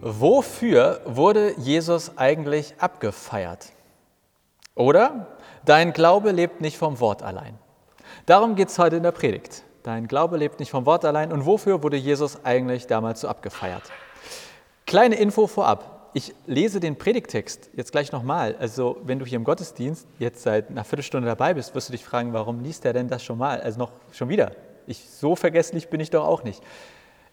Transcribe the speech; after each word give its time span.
Wofür 0.00 1.00
wurde 1.06 1.58
Jesus 1.58 2.16
eigentlich 2.16 2.74
abgefeiert? 2.78 3.66
Oder 4.76 5.26
dein 5.64 5.92
Glaube 5.92 6.30
lebt 6.30 6.60
nicht 6.60 6.78
vom 6.78 7.00
Wort 7.00 7.24
allein. 7.24 7.58
Darum 8.24 8.54
geht 8.54 8.68
es 8.68 8.78
heute 8.78 8.94
in 8.96 9.02
der 9.02 9.10
Predigt. 9.10 9.64
Dein 9.82 10.06
Glaube 10.06 10.36
lebt 10.36 10.60
nicht 10.60 10.70
vom 10.70 10.86
Wort 10.86 11.04
allein. 11.04 11.32
Und 11.32 11.46
wofür 11.46 11.82
wurde 11.82 11.96
Jesus 11.96 12.44
eigentlich 12.44 12.86
damals 12.86 13.22
so 13.22 13.28
abgefeiert? 13.28 13.82
Kleine 14.86 15.16
Info 15.16 15.48
vorab. 15.48 16.10
Ich 16.14 16.32
lese 16.46 16.78
den 16.78 16.96
Predigtext 16.96 17.70
jetzt 17.74 17.90
gleich 17.90 18.12
nochmal. 18.12 18.54
Also, 18.60 18.98
wenn 19.02 19.18
du 19.18 19.26
hier 19.26 19.36
im 19.36 19.44
Gottesdienst 19.44 20.06
jetzt 20.20 20.42
seit 20.42 20.70
einer 20.70 20.84
Viertelstunde 20.84 21.26
dabei 21.26 21.54
bist, 21.54 21.74
wirst 21.74 21.88
du 21.88 21.92
dich 21.92 22.04
fragen, 22.04 22.32
warum 22.32 22.60
liest 22.60 22.84
er 22.84 22.92
denn 22.92 23.08
das 23.08 23.24
schon 23.24 23.38
mal? 23.38 23.60
Also 23.60 23.80
noch 23.80 23.90
schon 24.12 24.28
wieder. 24.28 24.52
Ich, 24.86 25.10
so 25.10 25.34
vergesslich 25.34 25.88
bin 25.88 25.98
ich 25.98 26.10
doch 26.10 26.24
auch 26.24 26.44
nicht. 26.44 26.62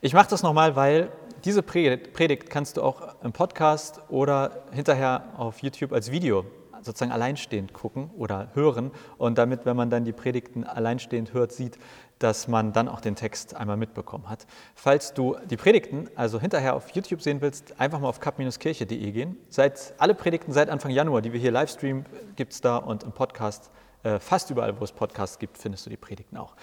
Ich 0.01 0.13
mache 0.13 0.29
das 0.29 0.43
nochmal, 0.43 0.75
weil 0.75 1.09
diese 1.45 1.61
Predigt 1.61 2.49
kannst 2.49 2.77
du 2.77 2.81
auch 2.81 3.21
im 3.23 3.31
Podcast 3.31 4.01
oder 4.09 4.63
hinterher 4.71 5.33
auf 5.37 5.59
YouTube 5.59 5.93
als 5.93 6.11
Video 6.11 6.45
sozusagen 6.81 7.11
alleinstehend 7.11 7.73
gucken 7.73 8.09
oder 8.17 8.49
hören 8.53 8.91
und 9.17 9.37
damit, 9.37 9.65
wenn 9.65 9.75
man 9.75 9.89
dann 9.89 10.05
die 10.05 10.11
Predigten 10.11 10.63
alleinstehend 10.63 11.33
hört, 11.33 11.51
sieht, 11.51 11.77
dass 12.19 12.47
man 12.47 12.73
dann 12.73 12.87
auch 12.87 13.01
den 13.01 13.15
Text 13.15 13.55
einmal 13.55 13.77
mitbekommen 13.77 14.29
hat. 14.29 14.45
Falls 14.73 15.13
du 15.13 15.35
die 15.49 15.57
Predigten 15.57 16.09
also 16.15 16.39
hinterher 16.39 16.75
auf 16.75 16.89
YouTube 16.91 17.21
sehen 17.21 17.41
willst, 17.41 17.79
einfach 17.79 17.99
mal 17.99 18.07
auf 18.07 18.19
kap-kirche.de 18.19 19.11
gehen. 19.11 19.37
Seit, 19.49 19.93
alle 19.97 20.15
Predigten 20.15 20.53
seit 20.53 20.69
Anfang 20.69 20.91
Januar, 20.91 21.21
die 21.21 21.33
wir 21.33 21.39
hier 21.39 21.51
live 21.51 21.69
streamen, 21.69 22.05
gibt 22.35 22.53
es 22.53 22.61
da 22.61 22.77
und 22.77 23.03
im 23.03 23.11
Podcast, 23.11 23.71
äh, 24.03 24.19
fast 24.19 24.49
überall, 24.49 24.79
wo 24.79 24.83
es 24.83 24.91
Podcasts 24.91 25.39
gibt, 25.39 25.57
findest 25.57 25.85
du 25.85 25.89
die 25.89 25.97
Predigten 25.97 26.37
auch. 26.37 26.55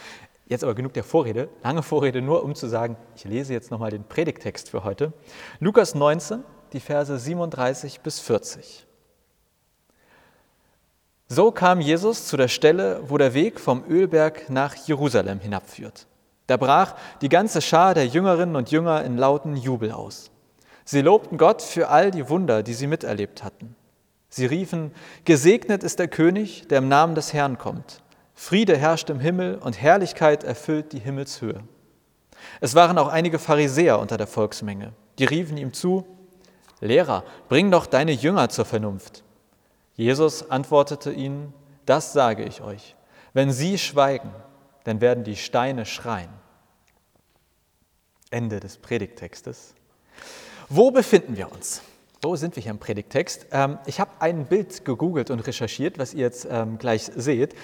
Jetzt 0.46 0.64
aber 0.64 0.74
genug 0.74 0.92
der 0.92 1.04
Vorrede, 1.04 1.48
lange 1.62 1.82
Vorrede, 1.82 2.20
nur 2.20 2.44
um 2.44 2.54
zu 2.54 2.66
sagen, 2.66 2.96
ich 3.16 3.24
lese 3.24 3.52
jetzt 3.52 3.70
nochmal 3.70 3.90
den 3.90 4.04
Predigtext 4.04 4.70
für 4.70 4.84
heute. 4.84 5.12
Lukas 5.60 5.94
19, 5.94 6.42
die 6.72 6.80
Verse 6.80 7.18
37 7.18 8.00
bis 8.00 8.20
40. 8.20 8.86
So 11.28 11.50
kam 11.50 11.80
Jesus 11.80 12.26
zu 12.26 12.36
der 12.36 12.48
Stelle, 12.48 13.02
wo 13.08 13.16
der 13.16 13.32
Weg 13.32 13.58
vom 13.58 13.84
Ölberg 13.88 14.50
nach 14.50 14.74
Jerusalem 14.74 15.40
hinabführt. 15.40 16.06
Da 16.46 16.58
brach 16.58 16.94
die 17.22 17.30
ganze 17.30 17.62
Schar 17.62 17.94
der 17.94 18.06
Jüngerinnen 18.06 18.56
und 18.56 18.70
Jünger 18.70 19.02
in 19.04 19.16
lauten 19.16 19.56
Jubel 19.56 19.92
aus. 19.92 20.30
Sie 20.84 21.00
lobten 21.00 21.38
Gott 21.38 21.62
für 21.62 21.88
all 21.88 22.10
die 22.10 22.28
Wunder, 22.28 22.62
die 22.62 22.74
sie 22.74 22.86
miterlebt 22.86 23.42
hatten. 23.44 23.76
Sie 24.28 24.46
riefen, 24.46 24.92
Gesegnet 25.24 25.82
ist 25.82 25.98
der 25.98 26.08
König, 26.08 26.68
der 26.68 26.78
im 26.78 26.88
Namen 26.88 27.14
des 27.14 27.32
Herrn 27.32 27.56
kommt. 27.58 28.02
Friede 28.34 28.76
herrscht 28.76 29.10
im 29.10 29.20
Himmel 29.20 29.56
und 29.56 29.80
Herrlichkeit 29.80 30.44
erfüllt 30.44 30.92
die 30.92 30.98
Himmelshöhe. 30.98 31.62
Es 32.60 32.74
waren 32.74 32.98
auch 32.98 33.08
einige 33.08 33.38
Pharisäer 33.38 33.98
unter 33.98 34.16
der 34.16 34.26
Volksmenge, 34.26 34.92
die 35.18 35.24
riefen 35.24 35.56
ihm 35.56 35.72
zu, 35.72 36.06
Lehrer, 36.80 37.22
bring 37.48 37.70
doch 37.70 37.86
deine 37.86 38.10
Jünger 38.10 38.48
zur 38.48 38.64
Vernunft. 38.64 39.22
Jesus 39.94 40.50
antwortete 40.50 41.12
ihnen, 41.12 41.54
das 41.86 42.12
sage 42.12 42.44
ich 42.44 42.60
euch, 42.60 42.96
wenn 43.32 43.52
sie 43.52 43.78
schweigen, 43.78 44.30
dann 44.84 45.00
werden 45.00 45.22
die 45.22 45.36
Steine 45.36 45.86
schreien. 45.86 46.30
Ende 48.30 48.58
des 48.58 48.78
Predigtextes. 48.78 49.74
Wo 50.68 50.90
befinden 50.90 51.36
wir 51.36 51.52
uns? 51.52 51.82
Wo 52.20 52.34
sind 52.34 52.56
wir 52.56 52.62
hier 52.62 52.72
im 52.72 52.78
Predigtext? 52.78 53.46
Ähm, 53.52 53.78
ich 53.86 54.00
habe 54.00 54.10
ein 54.20 54.46
Bild 54.46 54.84
gegoogelt 54.84 55.30
und 55.30 55.40
recherchiert, 55.40 55.98
was 55.98 56.14
ihr 56.14 56.22
jetzt 56.22 56.46
ähm, 56.50 56.78
gleich 56.78 57.10
seht. 57.14 57.54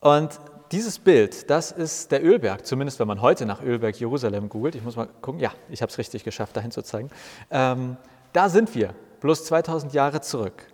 Und 0.00 0.40
dieses 0.72 0.98
Bild, 0.98 1.50
das 1.50 1.72
ist 1.72 2.10
der 2.10 2.24
Ölberg, 2.24 2.64
zumindest 2.64 2.98
wenn 3.00 3.06
man 3.06 3.20
heute 3.20 3.44
nach 3.44 3.62
Ölberg 3.62 4.00
Jerusalem 4.00 4.48
googelt. 4.48 4.74
Ich 4.74 4.82
muss 4.82 4.96
mal 4.96 5.08
gucken, 5.20 5.40
ja, 5.40 5.52
ich 5.68 5.82
habe 5.82 5.90
es 5.90 5.98
richtig 5.98 6.24
geschafft, 6.24 6.56
dahin 6.56 6.70
zu 6.70 6.82
zeigen. 6.82 7.10
Ähm, 7.50 7.98
da 8.32 8.48
sind 8.48 8.74
wir, 8.74 8.94
bloß 9.20 9.44
2000 9.44 9.92
Jahre 9.92 10.22
zurück 10.22 10.64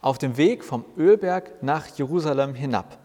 auf 0.00 0.18
dem 0.18 0.36
Weg 0.36 0.62
vom 0.62 0.84
Ölberg 0.96 1.60
nach 1.60 1.86
Jerusalem 1.88 2.54
hinab. 2.54 2.98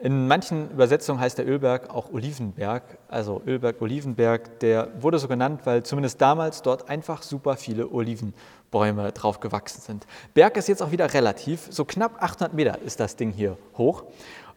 In 0.00 0.28
manchen 0.28 0.70
Übersetzungen 0.70 1.18
heißt 1.18 1.38
der 1.38 1.48
Ölberg 1.48 1.90
auch 1.90 2.12
Olivenberg, 2.12 2.84
also 3.08 3.42
Ölberg 3.44 3.82
Olivenberg. 3.82 4.60
Der 4.60 4.90
wurde 5.02 5.18
so 5.18 5.26
genannt, 5.26 5.62
weil 5.64 5.82
zumindest 5.82 6.20
damals 6.20 6.62
dort 6.62 6.88
einfach 6.88 7.24
super 7.24 7.56
viele 7.56 7.90
Olivenbäume 7.90 9.10
drauf 9.10 9.40
gewachsen 9.40 9.80
sind. 9.80 10.06
Berg 10.34 10.56
ist 10.56 10.68
jetzt 10.68 10.84
auch 10.84 10.92
wieder 10.92 11.12
relativ, 11.12 11.66
so 11.70 11.84
knapp 11.84 12.22
800 12.22 12.54
Meter 12.54 12.78
ist 12.82 13.00
das 13.00 13.16
Ding 13.16 13.32
hier 13.32 13.58
hoch. 13.76 14.04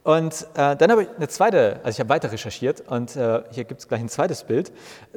Und 0.04 0.48
äh, 0.56 0.76
dann 0.76 0.92
habe 0.92 1.04
ich 1.04 1.10
eine 1.16 1.28
zweite, 1.28 1.80
also 1.84 1.90
ich 1.90 2.00
habe 2.00 2.10
weiter 2.10 2.32
recherchiert 2.32 2.82
und 2.82 3.16
äh, 3.16 3.44
hier 3.52 3.66
gibt 3.66 3.82
es 3.82 3.88
gleich 3.88 4.02
ein 4.02 4.10
zweites 4.10 4.44
Bild 4.44 4.72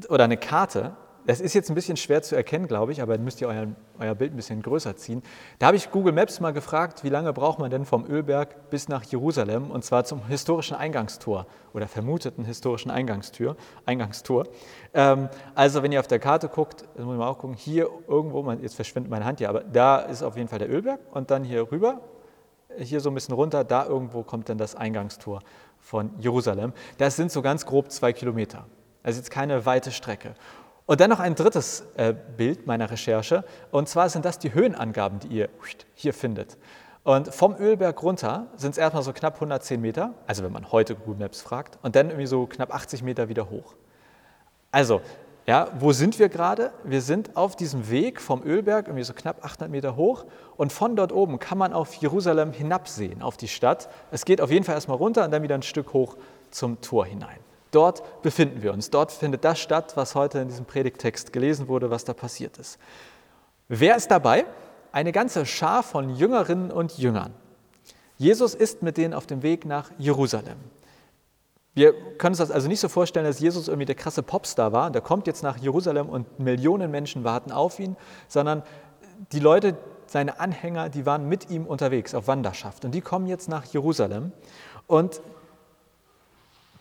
oder 0.09 0.25
eine 0.25 0.37
Karte. 0.37 0.95
Das 1.27 1.41
ist 1.41 1.55
jetzt 1.55 1.71
ein 1.71 1.75
bisschen 1.75 1.97
schwer 1.97 2.21
zu 2.21 2.37
erkennen, 2.37 2.67
glaube 2.67 2.93
ich, 2.93 3.01
aber 3.01 3.15
dann 3.15 3.25
müsst 3.25 3.41
ihr 3.41 3.49
euer, 3.49 3.69
euer 3.99 4.15
Bild 4.15 4.35
ein 4.35 4.37
bisschen 4.37 4.61
größer 4.61 4.95
ziehen. 4.97 5.23
Da 5.59 5.69
habe 5.69 5.77
ich 5.79 5.91
Google 5.91 6.13
Maps 6.13 6.39
mal 6.39 6.53
gefragt, 6.53 7.03
wie 7.03 7.09
lange 7.09 7.33
braucht 7.33 7.59
man 7.59 7.71
denn 7.71 7.87
vom 7.87 8.07
Ölberg 8.07 8.69
bis 8.69 8.89
nach 8.89 9.03
Jerusalem 9.05 9.71
und 9.71 9.83
zwar 9.87 10.05
zum 10.05 10.27
historischen 10.27 10.77
Eingangstor 10.77 11.47
oder 11.73 11.89
vermuteten 11.89 12.45
historischen 12.45 12.91
Eingangstür, 12.91 13.57
Eingangstor. 13.87 14.45
Ähm, 14.93 15.31
also 15.55 15.83
wenn 15.83 15.93
ihr 15.93 16.01
auf 16.01 16.09
der 16.09 16.19
Karte 16.19 16.51
guckt, 16.51 16.85
muss 16.99 17.17
man 17.17 17.23
auch 17.23 17.39
gucken, 17.39 17.57
hier 17.57 17.89
irgendwo, 18.07 18.53
jetzt 18.61 18.75
verschwindet 18.75 19.11
meine 19.11 19.25
Hand 19.25 19.39
hier, 19.39 19.49
aber 19.49 19.61
da 19.61 20.01
ist 20.01 20.23
auf 20.23 20.37
jeden 20.37 20.49
Fall 20.49 20.59
der 20.59 20.71
Ölberg 20.71 21.01
und 21.13 21.31
dann 21.31 21.43
hier 21.43 21.73
rüber, 21.73 22.03
hier 22.79 23.01
so 23.01 23.11
ein 23.11 23.15
bisschen 23.15 23.35
runter, 23.35 23.65
da 23.65 23.87
irgendwo 23.87 24.23
kommt 24.23 24.49
dann 24.49 24.59
das 24.59 24.75
Eingangstor 24.75 25.41
von 25.79 26.11
Jerusalem. 26.19 26.73
Das 26.99 27.17
sind 27.17 27.31
so 27.31 27.43
ganz 27.43 27.67
grob 27.67 27.91
zwei 27.91 28.13
Kilometer. 28.13 28.67
Also 29.03 29.19
jetzt 29.19 29.31
keine 29.31 29.67
weite 29.67 29.93
Strecke. 29.93 30.35
Und 30.87 31.01
dann 31.01 31.11
noch 31.11 31.21
ein 31.21 31.35
drittes 31.35 31.85
äh, 31.97 32.15
Bild 32.37 32.67
meiner 32.67 32.91
Recherche, 32.91 33.45
und 33.71 33.89
zwar 33.89 34.09
sind 34.09 34.25
das 34.25 34.39
die 34.39 34.53
Höhenangaben, 34.53 35.19
die 35.19 35.29
ihr 35.29 35.49
hier 35.95 36.13
findet. 36.13 36.59
Und 37.05 37.35
vom 37.35 37.55
Ölberg 37.57 38.03
runter 38.03 38.47
sind 38.57 38.73
es 38.73 38.79
erstmal 38.79 39.03
so 39.03 39.13
knapp 39.13 39.35
110 39.35 39.81
Meter, 39.81 40.15
also 40.27 40.43
wenn 40.43 40.53
man 40.53 40.73
heute 40.73 40.95
Google 40.95 41.17
Maps 41.21 41.43
fragt, 41.43 41.79
und 41.83 41.97
dann 41.97 42.09
irgendwie 42.09 42.27
so 42.27 42.47
knapp 42.47 42.75
80 42.75 43.03
Meter 43.03 43.29
wieder 43.29 43.51
hoch. 43.51 43.75
Also, 44.71 45.03
ja, 45.47 45.69
wo 45.79 45.93
sind 45.93 46.19
wir 46.19 46.29
gerade? 46.29 46.73
Wir 46.85 47.03
sind 47.03 47.37
auf 47.37 47.55
diesem 47.55 47.91
Weg 47.91 48.21
vom 48.21 48.43
Ölberg, 48.45 48.87
irgendwie 48.87 49.05
so 49.05 49.13
knapp 49.13 49.45
800 49.45 49.71
Meter 49.71 49.97
hoch, 49.97 50.25
und 50.57 50.73
von 50.73 50.97
dort 50.97 51.13
oben 51.13 51.39
kann 51.39 51.59
man 51.59 51.73
auf 51.73 51.95
Jerusalem 51.95 52.53
hinabsehen, 52.53 53.21
auf 53.21 53.37
die 53.37 53.49
Stadt. 53.49 53.91
Es 54.11 54.25
geht 54.25 54.41
auf 54.41 54.51
jeden 54.51 54.65
Fall 54.65 54.75
erstmal 54.75 54.97
runter 54.97 55.25
und 55.25 55.31
dann 55.31 55.43
wieder 55.43 55.55
ein 55.55 55.63
Stück 55.63 55.93
hoch 55.93 56.17
zum 56.51 56.81
Tor 56.81 57.05
hinein. 57.05 57.39
Dort 57.73 58.23
befinden 58.23 58.63
wir 58.63 58.73
uns. 58.73 58.89
Dort 58.91 59.11
findet 59.11 59.45
das 59.45 59.59
statt, 59.59 59.97
was 59.97 60.15
heute 60.15 60.39
in 60.39 60.49
diesem 60.49 60.65
Predigtext 60.65 61.33
gelesen 61.33 61.69
wurde, 61.69 61.91
was 61.91 62.05
da 62.05 62.15
passiert 62.15 62.57
ist. 62.57 62.79
Wer 63.69 63.97
ist 63.97 64.11
dabei? 64.11 64.47
Eine 64.93 65.11
ganze 65.11 65.45
Schar 65.45 65.83
von 65.83 66.15
Jüngerinnen 66.15 66.71
und 66.71 66.97
Jüngern. 66.99 67.35
Jesus 68.17 68.55
ist 68.55 68.83
mit 68.83 68.97
denen 68.97 69.13
auf 69.13 69.27
dem 69.27 69.43
Weg 69.43 69.65
nach 69.65 69.91
Jerusalem. 69.99 70.57
Wir 71.75 71.93
können 72.19 72.33
uns 72.33 72.39
das 72.39 72.53
also 72.53 72.69
nicht 72.69 72.81
so 72.81 72.89
vorstellen, 72.89 73.27
dass 73.27 73.41
Jesus 73.41 73.67
irgendwie 73.67 73.87
der 73.87 73.97
krasse 73.97 74.23
Popstar 74.23 74.73
war. 74.73 74.91
Der 74.91 75.03
kommt 75.03 75.27
jetzt 75.27 75.43
nach 75.43 75.59
Jerusalem 75.59 76.09
und 76.09 76.39
Millionen 76.39 76.91
Menschen 76.91 77.25
warten 77.25 77.51
auf 77.51 77.81
ihn, 77.81 77.97
sondern 78.29 78.63
die 79.33 79.41
Leute, 79.41 79.77
seine 80.07 80.39
Anhänger, 80.39 80.89
die 80.89 81.07
waren 81.07 81.29
mit 81.29 81.51
ihm 81.51 81.67
unterwegs 81.67 82.15
auf 82.15 82.29
Wanderschaft 82.29 82.85
und 82.85 82.93
die 82.93 83.01
kommen 83.01 83.27
jetzt 83.27 83.49
nach 83.49 83.65
Jerusalem 83.65 84.33
und 84.87 85.21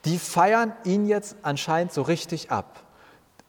die 0.06 0.18
feiern 0.18 0.74
ihn 0.84 1.08
jetzt 1.08 1.38
anscheinend 1.42 1.94
so 1.94 2.02
richtig 2.02 2.52
ab. 2.52 2.84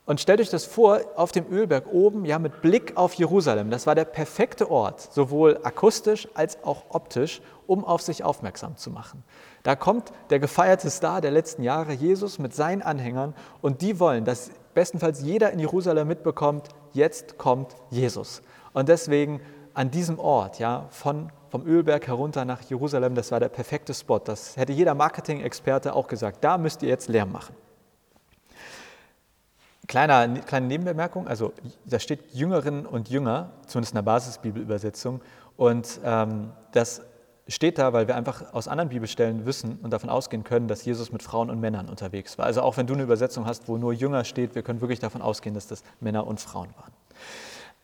Und 0.06 0.20
stellt 0.20 0.40
euch 0.40 0.50
das 0.50 0.66
vor, 0.66 1.00
auf 1.16 1.32
dem 1.32 1.50
Ölberg 1.50 1.86
oben, 1.90 2.26
ja, 2.26 2.38
mit 2.38 2.60
Blick 2.60 2.96
auf 2.96 3.14
Jerusalem. 3.14 3.70
Das 3.70 3.86
war 3.86 3.94
der 3.94 4.04
perfekte 4.04 4.70
Ort, 4.70 5.00
sowohl 5.00 5.58
akustisch 5.62 6.28
als 6.34 6.62
auch 6.62 6.84
optisch, 6.90 7.40
um 7.66 7.84
auf 7.84 8.02
sich 8.02 8.22
aufmerksam 8.22 8.76
zu 8.76 8.90
machen. 8.90 9.24
Da 9.62 9.76
kommt 9.76 10.12
der 10.28 10.40
gefeierte 10.40 10.90
Star 10.90 11.22
der 11.22 11.30
letzten 11.30 11.62
Jahre, 11.62 11.94
Jesus, 11.94 12.38
mit 12.38 12.54
seinen 12.54 12.82
Anhängern 12.82 13.34
und 13.62 13.80
die 13.80 13.98
wollen, 13.98 14.26
dass 14.26 14.50
bestenfalls 14.74 15.22
jeder 15.22 15.52
in 15.52 15.58
Jerusalem 15.58 16.08
mitbekommt, 16.08 16.68
jetzt 16.92 17.38
kommt 17.38 17.74
Jesus. 17.88 18.42
Und 18.74 18.90
deswegen 18.90 19.40
an 19.72 19.90
diesem 19.90 20.18
Ort, 20.18 20.58
ja, 20.58 20.86
von 20.90 21.30
vom 21.54 21.68
Ölberg 21.68 22.08
herunter 22.08 22.44
nach 22.44 22.62
Jerusalem, 22.62 23.14
das 23.14 23.30
war 23.30 23.38
der 23.38 23.48
perfekte 23.48 23.94
Spot. 23.94 24.18
Das 24.18 24.56
hätte 24.56 24.72
jeder 24.72 24.96
Marketing-Experte 24.96 25.94
auch 25.94 26.08
gesagt. 26.08 26.42
Da 26.42 26.58
müsst 26.58 26.82
ihr 26.82 26.88
jetzt 26.88 27.08
Lärm 27.08 27.30
machen. 27.30 27.54
Kleiner, 29.86 30.40
kleine 30.40 30.66
Nebenbemerkung, 30.66 31.28
also 31.28 31.52
da 31.84 31.98
steht 31.98 32.32
Jüngerinnen 32.32 32.86
und 32.86 33.08
Jünger, 33.10 33.50
zumindest 33.66 33.92
in 33.92 33.96
der 33.96 34.02
Basisbibelübersetzung, 34.02 35.20
und 35.56 36.00
ähm, 36.04 36.50
das 36.72 37.02
steht 37.46 37.78
da, 37.78 37.92
weil 37.92 38.08
wir 38.08 38.16
einfach 38.16 38.54
aus 38.54 38.68
anderen 38.68 38.88
Bibelstellen 38.88 39.46
wissen 39.46 39.78
und 39.82 39.92
davon 39.92 40.10
ausgehen 40.10 40.44
können, 40.44 40.68
dass 40.68 40.84
Jesus 40.84 41.12
mit 41.12 41.22
Frauen 41.22 41.50
und 41.50 41.60
Männern 41.60 41.88
unterwegs 41.88 42.38
war. 42.38 42.46
Also 42.46 42.62
auch 42.62 42.76
wenn 42.76 42.86
du 42.86 42.94
eine 42.94 43.02
Übersetzung 43.02 43.46
hast, 43.46 43.68
wo 43.68 43.76
nur 43.76 43.92
Jünger 43.92 44.24
steht, 44.24 44.54
wir 44.54 44.62
können 44.62 44.80
wirklich 44.80 45.00
davon 45.00 45.20
ausgehen, 45.22 45.54
dass 45.54 45.66
das 45.66 45.82
Männer 46.00 46.26
und 46.26 46.40
Frauen 46.40 46.70
waren. 46.76 46.92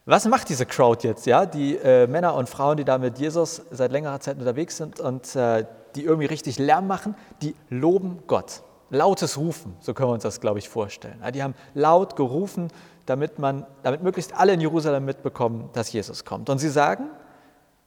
Was 0.07 0.27
macht 0.27 0.49
diese 0.49 0.65
Crowd 0.65 1.07
jetzt? 1.07 1.27
Ja, 1.27 1.45
die 1.45 1.77
äh, 1.77 2.07
Männer 2.07 2.35
und 2.35 2.49
Frauen, 2.49 2.79
die 2.79 2.85
da 2.85 2.97
mit 2.99 3.19
Jesus 3.19 3.63
seit 3.71 3.93
längerer 3.93 4.19
Zeit 4.21 4.39
unterwegs 4.39 4.79
sind 4.79 4.99
und 4.99 5.37
äh, 5.37 5.67
die 5.95 6.05
irgendwie 6.05 6.27
richtig 6.27 6.59
Lärm 6.59 6.87
machen, 6.87 7.15
die 7.43 7.55
loben 7.69 8.23
Gott. 8.27 8.63
Lautes 8.91 9.39
Rufen, 9.39 9.77
so 9.81 9.95
können 9.95 10.11
wir 10.11 10.15
uns 10.15 10.23
das, 10.23 10.41
glaube 10.41 10.59
ich, 10.59 10.69
vorstellen. 10.69 11.23
Die 11.33 11.43
haben 11.43 11.55
laut 11.75 12.17
gerufen, 12.17 12.69
damit, 13.07 13.39
man, 13.39 13.67
damit 13.83 14.03
möglichst 14.03 14.35
alle 14.35 14.53
in 14.53 14.61
Jerusalem 14.61 15.05
mitbekommen, 15.05 15.71
dass 15.73 15.93
Jesus 15.93 16.25
kommt. 16.25 16.51
Und 16.51 16.59
sie 16.59 16.69
sagen, 16.69 17.09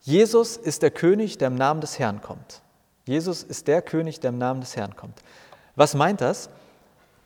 Jesus 0.02 0.58
ist 0.58 0.82
der 0.82 0.92
König, 0.92 1.38
der 1.38 1.48
im 1.48 1.56
Namen 1.56 1.82
des 1.82 2.00
Herrn 2.00 2.22
kommt. 2.22 2.62
Jesus 3.06 3.44
ist 3.44 3.68
der 3.68 3.82
König, 3.82 4.20
der 4.20 4.30
im 4.30 4.38
Namen 4.38 4.62
des 4.62 4.76
Herrn 4.76 4.96
kommt. 4.96 5.22
Was 5.76 5.94
meint 5.94 6.22
das? 6.22 6.50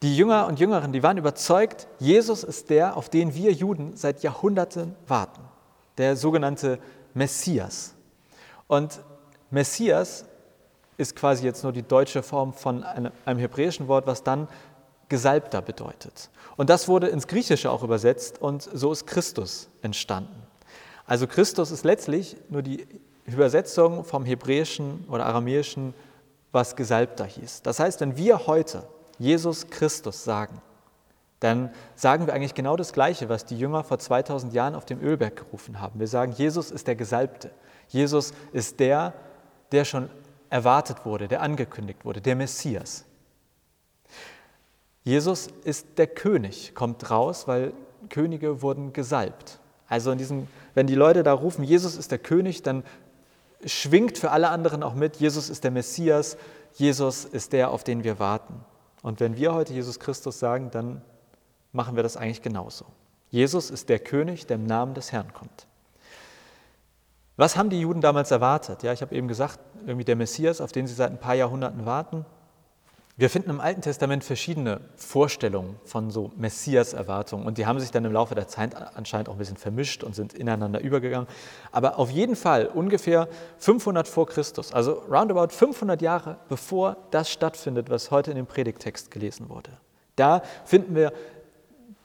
Die 0.04 0.16
Jünger 0.16 0.46
und 0.48 0.60
Jüngerinnen, 0.60 0.94
die 0.94 1.02
waren 1.02 1.18
überzeugt, 1.18 1.88
Jesus 1.98 2.44
ist 2.44 2.70
der, 2.70 2.98
auf 2.98 3.10
den 3.10 3.34
wir 3.34 3.52
Juden 3.52 3.96
seit 3.96 4.22
Jahrhunderten 4.22 4.96
warten, 5.08 5.42
der 5.98 6.16
sogenannte 6.16 6.78
Messias. 7.16 7.96
Und 8.68 9.02
Messias 9.50 10.26
ist 10.98 11.16
quasi 11.16 11.46
jetzt 11.46 11.64
nur 11.64 11.72
die 11.72 11.84
deutsche 11.84 12.24
Form 12.24 12.54
von 12.54 12.84
einem, 12.84 13.12
einem 13.26 13.40
hebräischen 13.40 13.88
Wort, 13.88 14.08
was 14.08 14.24
dann 14.24 14.48
Gesalbter 15.10 15.62
bedeutet. 15.62 16.30
Und 16.58 16.70
das 16.70 16.88
wurde 16.88 17.08
ins 17.08 17.28
Griechische 17.28 17.72
auch 17.72 17.84
übersetzt 17.84 18.42
und 18.42 18.64
so 18.64 18.92
ist 18.92 19.08
Christus 19.08 19.70
entstanden. 19.82 20.44
Also 21.06 21.28
Christus 21.28 21.72
ist 21.72 21.86
letztlich 21.86 22.36
nur 22.50 22.62
die 22.62 22.86
Übersetzung 23.26 24.04
vom 24.04 24.26
Hebräischen 24.26 25.06
oder 25.10 25.26
Aramäischen, 25.26 25.94
was 26.52 26.76
Gesalbter 26.76 27.26
hieß. 27.26 27.62
Das 27.62 27.80
heißt, 27.80 28.02
wenn 28.02 28.18
wir 28.18 28.48
heute 28.48 28.84
Jesus 29.20 29.70
Christus 29.70 30.24
sagen, 30.24 30.62
dann 31.40 31.72
sagen 31.96 32.26
wir 32.26 32.34
eigentlich 32.34 32.56
genau 32.56 32.76
das 32.76 32.94
Gleiche, 32.94 33.30
was 33.30 33.46
die 33.46 33.58
Jünger 33.58 33.84
vor 33.84 34.00
2000 34.00 34.54
Jahren 34.54 34.76
auf 34.76 34.86
dem 34.86 35.02
Ölberg 35.02 35.36
gerufen 35.36 35.80
haben. 35.80 36.00
Wir 36.00 36.08
sagen, 36.08 36.32
Jesus 36.32 36.72
ist 36.72 36.88
der 36.88 36.96
Gesalbte. 36.96 37.52
Jesus 37.90 38.34
ist 38.54 38.80
der, 38.80 39.14
der 39.72 39.86
schon 39.86 40.10
erwartet 40.50 41.06
wurde, 41.06 41.28
der 41.28 41.42
angekündigt 41.42 42.06
wurde, 42.06 42.22
der 42.22 42.36
Messias. 42.36 43.06
Jesus 45.04 45.48
ist 45.64 45.98
der 45.98 46.08
König, 46.08 46.76
kommt 46.76 47.10
raus, 47.10 47.48
weil 47.48 47.74
Könige 48.10 48.62
wurden 48.62 48.94
gesalbt. 48.94 49.60
Also 49.88 50.12
in 50.12 50.18
diesem, 50.18 50.48
wenn 50.74 50.88
die 50.88 50.96
Leute 50.96 51.24
da 51.24 51.34
rufen, 51.34 51.64
Jesus 51.64 51.96
ist 51.96 52.12
der 52.12 52.20
König, 52.20 52.62
dann 52.62 52.84
schwingt 53.66 54.18
für 54.18 54.32
alle 54.32 54.50
anderen 54.50 54.84
auch 54.84 54.94
mit, 54.94 55.18
Jesus 55.18 55.50
ist 55.50 55.64
der 55.64 55.72
Messias, 55.72 56.38
Jesus 56.74 57.26
ist 57.26 57.54
der, 57.54 57.72
auf 57.72 57.84
den 57.84 58.04
wir 58.04 58.20
warten. 58.20 58.66
Und 59.02 59.20
wenn 59.20 59.38
wir 59.38 59.54
heute 59.54 59.74
Jesus 59.74 60.00
Christus 60.00 60.40
sagen, 60.40 60.70
dann 60.72 61.02
machen 61.72 61.96
wir 61.96 62.04
das 62.04 62.18
eigentlich 62.18 62.42
genauso. 62.42 62.86
Jesus 63.30 63.70
ist 63.72 63.90
der 63.90 64.00
König, 64.00 64.46
der 64.46 64.56
im 64.56 64.66
Namen 64.66 64.94
des 64.94 65.12
Herrn 65.12 65.34
kommt. 65.34 65.68
Was 67.38 67.56
haben 67.56 67.70
die 67.70 67.80
Juden 67.80 68.02
damals 68.02 68.32
erwartet? 68.32 68.82
Ja, 68.82 68.94
ich 68.94 69.02
habe 69.02 69.16
eben 69.16 69.28
gesagt, 69.28 69.60
irgendwie 69.86 70.06
der 70.06 70.16
Messias, 70.16 70.60
auf 70.60 70.72
den 70.72 70.88
sie 70.88 70.96
seit 70.96 71.12
ein 71.12 71.20
paar 71.20 71.36
Jahrhunderten 71.36 71.86
warten. 71.86 72.26
Wir 73.16 73.30
finden 73.30 73.50
im 73.52 73.60
Alten 73.60 73.82
Testament 73.82 74.24
verschiedene 74.24 74.82
Vorstellungen 74.96 75.80
von 75.86 76.12
so 76.12 76.32
Messias-Erwartungen 76.36 77.48
und 77.48 77.58
die 77.58 77.66
haben 77.66 77.80
sich 77.80 77.90
dann 77.90 78.06
im 78.06 78.12
Laufe 78.12 78.36
der 78.36 78.48
Zeit 78.48 78.76
anscheinend 78.96 79.30
auch 79.30 79.34
ein 79.34 79.40
bisschen 79.40 79.58
vermischt 79.58 80.04
und 80.04 80.16
sind 80.16 80.34
ineinander 80.34 80.82
übergegangen. 80.82 81.28
Aber 81.72 81.98
auf 81.98 82.12
jeden 82.12 82.36
Fall 82.36 82.68
ungefähr 82.68 83.28
500 83.58 84.08
vor 84.08 84.28
Christus, 84.28 84.72
also 84.72 85.04
roundabout 85.10 85.50
500 85.52 86.00
Jahre 86.02 86.38
bevor 86.48 86.98
das 87.10 87.32
stattfindet, 87.32 87.90
was 87.90 88.12
heute 88.12 88.32
in 88.32 88.38
dem 88.38 88.46
Predigtext 88.46 89.10
gelesen 89.10 89.50
wurde. 89.50 89.72
Da 90.16 90.42
finden 90.66 90.94
wir 90.94 91.12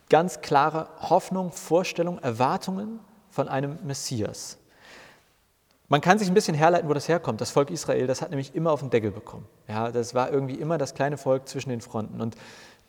ganz 0.08 0.40
klare 0.40 0.88
Hoffnung, 0.98 1.52
Vorstellung, 1.52 2.18
Erwartungen 2.20 3.00
von 3.28 3.48
einem 3.48 3.78
Messias. 3.82 4.58
Man 5.88 6.00
kann 6.00 6.18
sich 6.18 6.28
ein 6.28 6.34
bisschen 6.34 6.54
herleiten, 6.54 6.88
wo 6.88 6.94
das 6.94 7.08
herkommt. 7.08 7.40
Das 7.40 7.50
Volk 7.50 7.70
Israel, 7.70 8.06
das 8.06 8.22
hat 8.22 8.30
nämlich 8.30 8.54
immer 8.54 8.72
auf 8.72 8.80
den 8.80 8.90
Deckel 8.90 9.10
bekommen. 9.10 9.46
Ja, 9.68 9.90
das 9.90 10.14
war 10.14 10.30
irgendwie 10.30 10.54
immer 10.54 10.78
das 10.78 10.94
kleine 10.94 11.18
Volk 11.18 11.48
zwischen 11.48 11.70
den 11.70 11.80
Fronten. 11.80 12.20
Und 12.20 12.36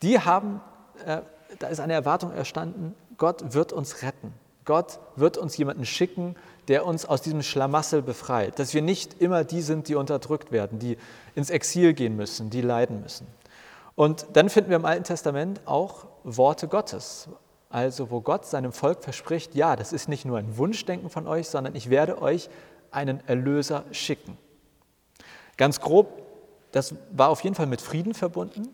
die 0.02 0.20
haben, 0.20 0.62
äh, 1.06 1.22
da 1.60 1.68
ist 1.68 1.80
eine 1.80 1.94
Erwartung 1.94 2.32
erstanden, 2.32 2.96
Gott 3.18 3.54
wird 3.54 3.74
uns 3.74 4.02
retten. 4.04 4.34
Gott 4.66 5.00
wird 5.16 5.38
uns 5.38 5.58
jemanden 5.58 5.86
schicken, 5.86 6.36
der 6.68 6.86
uns 6.86 7.06
aus 7.06 7.22
diesem 7.22 7.42
Schlamassel 7.42 8.02
befreit. 8.02 8.58
Dass 8.60 8.74
wir 8.74 8.82
nicht 8.82 9.22
immer 9.22 9.44
die 9.44 9.62
sind, 9.62 9.90
die 9.90 9.96
unterdrückt 9.96 10.52
werden, 10.52 10.80
die 10.80 10.98
ins 11.36 11.50
Exil 11.50 11.94
gehen 11.94 12.16
müssen, 12.16 12.50
die 12.50 12.62
leiden 12.62 13.02
müssen. 13.02 13.28
Und 13.96 14.26
dann 14.34 14.50
finden 14.50 14.70
wir 14.70 14.78
im 14.78 14.86
Alten 14.86 15.04
Testament 15.04 15.62
auch 15.66 16.06
Worte 16.24 16.68
Gottes. 16.68 17.28
Also 17.70 18.12
wo 18.12 18.22
Gott 18.22 18.46
seinem 18.46 18.72
Volk 18.72 19.04
verspricht, 19.04 19.56
ja, 19.56 19.76
das 19.76 19.94
ist 19.94 20.08
nicht 20.08 20.26
nur 20.26 20.38
ein 20.38 20.58
Wunschdenken 20.58 21.10
von 21.10 21.28
euch, 21.28 21.50
sondern 21.50 21.76
ich 21.76 21.90
werde 21.90 22.22
euch 22.22 22.50
einen 22.94 23.26
Erlöser 23.28 23.86
schicken. 23.92 24.38
Ganz 25.58 25.80
grob, 25.80 26.22
das 26.72 26.96
war 27.12 27.30
auf 27.30 27.42
jeden 27.42 27.56
Fall 27.56 27.68
mit 27.68 27.82
Frieden 27.82 28.14
verbunden, 28.14 28.70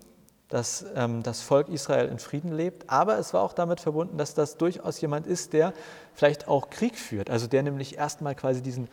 dass 0.48 0.86
ähm, 0.96 1.22
das 1.22 1.42
Volk 1.42 1.70
Israel 1.70 2.08
in 2.08 2.20
Frieden 2.20 2.52
lebt, 2.54 2.90
aber 2.90 3.20
es 3.20 3.34
war 3.34 3.44
auch 3.44 3.54
damit 3.54 3.80
verbunden, 3.80 4.18
dass 4.18 4.34
das 4.34 4.58
durchaus 4.58 5.00
jemand 5.02 5.28
ist, 5.28 5.54
der 5.54 5.74
vielleicht 6.14 6.48
auch 6.48 6.70
Krieg 6.70 6.98
führt, 6.98 7.30
also 7.30 7.48
der 7.48 7.64
nämlich 7.64 7.98
erstmal 7.98 8.36
quasi 8.36 8.62
diesen, 8.62 8.88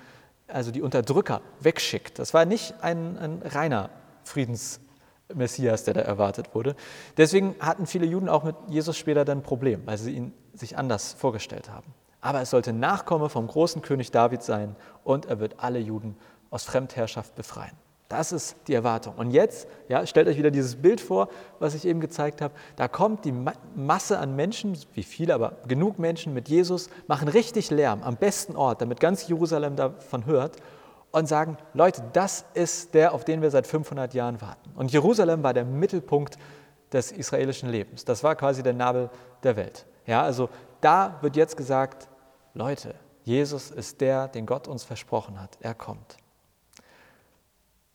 also 0.49 0.71
die 0.71 0.83
Unterdrücker 0.83 1.41
wegschickt. 1.61 2.19
Das 2.19 2.35
war 2.35 2.45
nicht 2.45 2.75
ein, 2.83 3.17
ein 3.17 3.43
reiner 3.43 3.91
Friedensmessias, 4.25 5.85
der 5.85 5.95
da 5.95 6.01
erwartet 6.01 6.55
wurde. 6.55 6.77
Deswegen 7.17 7.55
hatten 7.61 7.87
viele 7.87 8.07
Juden 8.07 8.29
auch 8.29 8.45
mit 8.45 8.57
Jesus 8.69 8.99
später 8.99 9.25
dann 9.25 9.39
ein 9.39 9.43
Problem, 9.43 9.83
weil 9.87 9.97
sie 9.97 10.13
ihn 10.13 10.35
sich 10.53 10.77
anders 10.77 11.15
vorgestellt 11.15 11.71
haben 11.71 11.95
aber 12.27 12.41
es 12.41 12.51
sollte 12.51 12.73
Nachkomme 12.73 13.29
vom 13.29 13.47
großen 13.47 13.83
König 13.83 14.11
David 14.11 14.43
sein 14.43 14.75
und 15.05 15.27
er 15.27 15.39
wird 15.39 15.57
alle 15.59 15.79
Juden 15.79 16.17
aus 16.51 16.65
Fremdherrschaft 16.65 17.37
befreien. 17.37 17.73
Das 18.09 18.33
ist 18.33 18.57
die 18.67 18.75
Erwartung. 18.75 19.15
Und 19.17 19.31
jetzt, 19.31 19.69
ja, 19.89 20.05
stellt 20.07 20.27
euch 20.29 20.37
wieder 20.37 20.51
dieses 20.51 20.77
Bild 20.77 21.01
vor, 21.01 21.29
was 21.59 21.75
ich 21.75 21.85
eben 21.87 22.01
gezeigt 22.01 22.41
habe. 22.41 22.55
Da 22.77 22.89
kommt 22.89 23.25
die 23.25 23.35
Masse 23.75 24.19
an 24.19 24.35
Menschen, 24.35 24.77
wie 24.95 25.03
viele, 25.05 25.35
aber 25.35 25.57
genug 25.69 25.99
Menschen 25.99 26.35
mit 26.35 26.49
Jesus, 26.49 26.89
machen 27.07 27.29
richtig 27.29 27.71
Lärm 27.71 28.03
am 28.03 28.17
besten 28.17 28.57
Ort, 28.57 28.81
damit 28.81 28.99
ganz 28.99 29.29
Jerusalem 29.29 29.77
davon 29.77 30.27
hört 30.27 30.57
und 31.13 31.29
sagen, 31.29 31.59
Leute, 31.75 32.03
das 32.13 32.45
ist 32.55 32.95
der, 32.95 33.15
auf 33.15 33.25
den 33.25 33.41
wir 33.41 33.51
seit 33.51 33.67
500 33.69 34.15
Jahren 34.15 34.41
warten. 34.41 34.71
Und 34.75 34.93
Jerusalem 34.93 35.45
war 35.45 35.55
der 35.55 35.65
Mittelpunkt 35.65 36.39
des 36.93 37.13
israelischen 37.13 37.69
Lebens. 37.69 38.05
Das 38.05 38.25
war 38.25 38.35
quasi 38.35 38.63
der 38.63 38.73
Nabel 38.73 39.11
der 39.43 39.57
Welt. 39.57 39.87
Ja, 40.07 40.23
also 40.23 40.49
da 40.81 41.19
wird 41.21 41.35
jetzt 41.35 41.57
gesagt, 41.57 42.09
Leute, 42.57 42.95
Jesus 43.25 43.71
ist 43.71 44.01
der, 44.01 44.29
den 44.29 44.47
Gott 44.47 44.67
uns 44.67 44.83
versprochen 44.83 45.39
hat. 45.39 45.59
Er 45.61 45.75
kommt. 45.75 46.17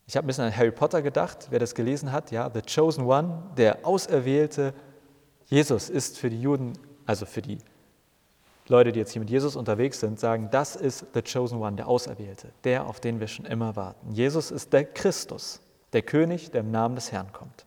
Ich 0.05 0.15
habe 0.15 0.25
ein 0.25 0.27
bisschen 0.27 0.43
an 0.43 0.55
Harry 0.55 0.71
Potter 0.71 1.01
gedacht, 1.01 1.47
wer 1.49 1.57
das 1.57 1.73
gelesen 1.73 2.11
hat. 2.11 2.29
Ja, 2.29 2.47
The 2.53 2.61
Chosen 2.61 3.05
One, 3.05 3.41
der 3.57 3.83
Auserwählte. 3.87 4.75
Jesus 5.45 5.89
ist 5.89 6.19
für 6.19 6.29
die 6.29 6.39
Juden, 6.39 6.73
also 7.07 7.25
für 7.25 7.41
die 7.41 7.57
Leute, 8.67 8.91
die 8.91 8.99
jetzt 8.99 9.13
hier 9.13 9.19
mit 9.19 9.31
Jesus 9.31 9.55
unterwegs 9.55 9.99
sind, 9.99 10.19
sagen, 10.19 10.49
das 10.51 10.75
ist 10.75 11.05
The 11.15 11.23
Chosen 11.23 11.59
One, 11.59 11.75
der 11.75 11.87
Auserwählte, 11.87 12.49
der, 12.63 12.85
auf 12.85 12.99
den 12.99 13.19
wir 13.19 13.27
schon 13.27 13.45
immer 13.45 13.75
warten. 13.75 14.11
Jesus 14.11 14.51
ist 14.51 14.71
der 14.73 14.85
Christus, 14.85 15.59
der 15.93 16.03
König, 16.03 16.51
der 16.51 16.61
im 16.61 16.69
Namen 16.69 16.93
des 16.93 17.11
Herrn 17.11 17.33
kommt. 17.33 17.65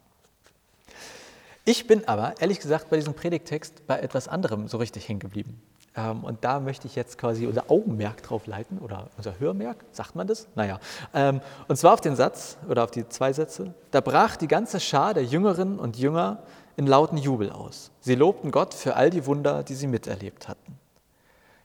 Ich 1.64 1.88
bin 1.88 2.06
aber, 2.06 2.40
ehrlich 2.40 2.60
gesagt, 2.60 2.88
bei 2.88 2.96
diesem 2.96 3.14
Predigtext 3.14 3.84
bei 3.88 3.98
etwas 3.98 4.28
anderem 4.28 4.68
so 4.68 4.76
richtig 4.76 5.08
hängen 5.08 5.18
geblieben. 5.18 5.60
Ähm, 5.96 6.24
und 6.24 6.44
da 6.44 6.60
möchte 6.60 6.86
ich 6.86 6.96
jetzt 6.96 7.18
quasi 7.18 7.46
unser 7.46 7.70
Augenmerk 7.70 8.22
drauf 8.22 8.46
leiten 8.46 8.78
oder 8.78 9.08
unser 9.16 9.38
Hörmerk, 9.38 9.84
sagt 9.92 10.16
man 10.16 10.26
das? 10.26 10.48
Naja. 10.54 10.80
Ähm, 11.12 11.40
und 11.68 11.76
zwar 11.76 11.94
auf 11.94 12.00
den 12.00 12.16
Satz 12.16 12.56
oder 12.68 12.84
auf 12.84 12.90
die 12.90 13.08
zwei 13.08 13.32
Sätze. 13.32 13.74
Da 13.90 14.00
brach 14.00 14.36
die 14.36 14.48
ganze 14.48 14.80
Schar 14.80 15.14
der 15.14 15.24
Jüngerinnen 15.24 15.78
und 15.78 15.96
Jünger 15.96 16.42
in 16.76 16.86
lauten 16.86 17.16
Jubel 17.18 17.50
aus. 17.52 17.92
Sie 18.00 18.16
lobten 18.16 18.50
Gott 18.50 18.74
für 18.74 18.96
all 18.96 19.10
die 19.10 19.26
Wunder, 19.26 19.62
die 19.62 19.74
sie 19.74 19.86
miterlebt 19.86 20.48
hatten. 20.48 20.78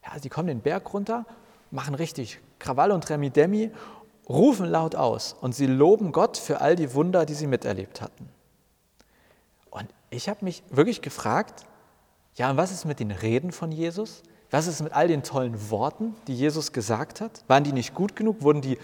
Ja, 0.05 0.19
sie 0.19 0.29
kommen 0.29 0.47
den 0.47 0.61
Berg 0.61 0.93
runter, 0.93 1.25
machen 1.71 1.95
richtig 1.95 2.39
Krawall 2.59 2.91
und 2.91 3.09
Remi-Demi, 3.09 3.71
rufen 4.27 4.67
laut 4.67 4.95
aus 4.95 5.35
und 5.41 5.55
sie 5.55 5.65
loben 5.65 6.11
Gott 6.11 6.37
für 6.37 6.61
all 6.61 6.75
die 6.75 6.93
Wunder, 6.93 7.25
die 7.25 7.33
sie 7.33 7.47
miterlebt 7.47 8.01
hatten. 8.01 8.29
Und 9.71 9.87
ich 10.11 10.29
habe 10.29 10.45
mich 10.45 10.63
wirklich 10.69 11.01
gefragt, 11.01 11.65
ja, 12.39 12.49
und 12.49 12.55
was 12.55 12.71
ist 12.71 12.85
mit 12.85 13.01
den 13.01 13.11
Reden 13.11 13.51
von 13.51 13.69
Jesus? 13.69 14.23
Was 14.49 14.65
ist 14.65 14.81
mit 14.81 14.93
all 14.93 15.09
den 15.09 15.23
tollen 15.23 15.69
Worten, 15.69 16.15
die 16.27 16.33
Jesus 16.33 16.71
gesagt 16.71 17.19
hat? 17.19 17.43
Waren 17.49 17.65
die 17.65 17.73
nicht 17.73 17.93
gut 17.93 18.15
genug? 18.15 18.41
Wurden 18.41 18.61
die 18.61 18.77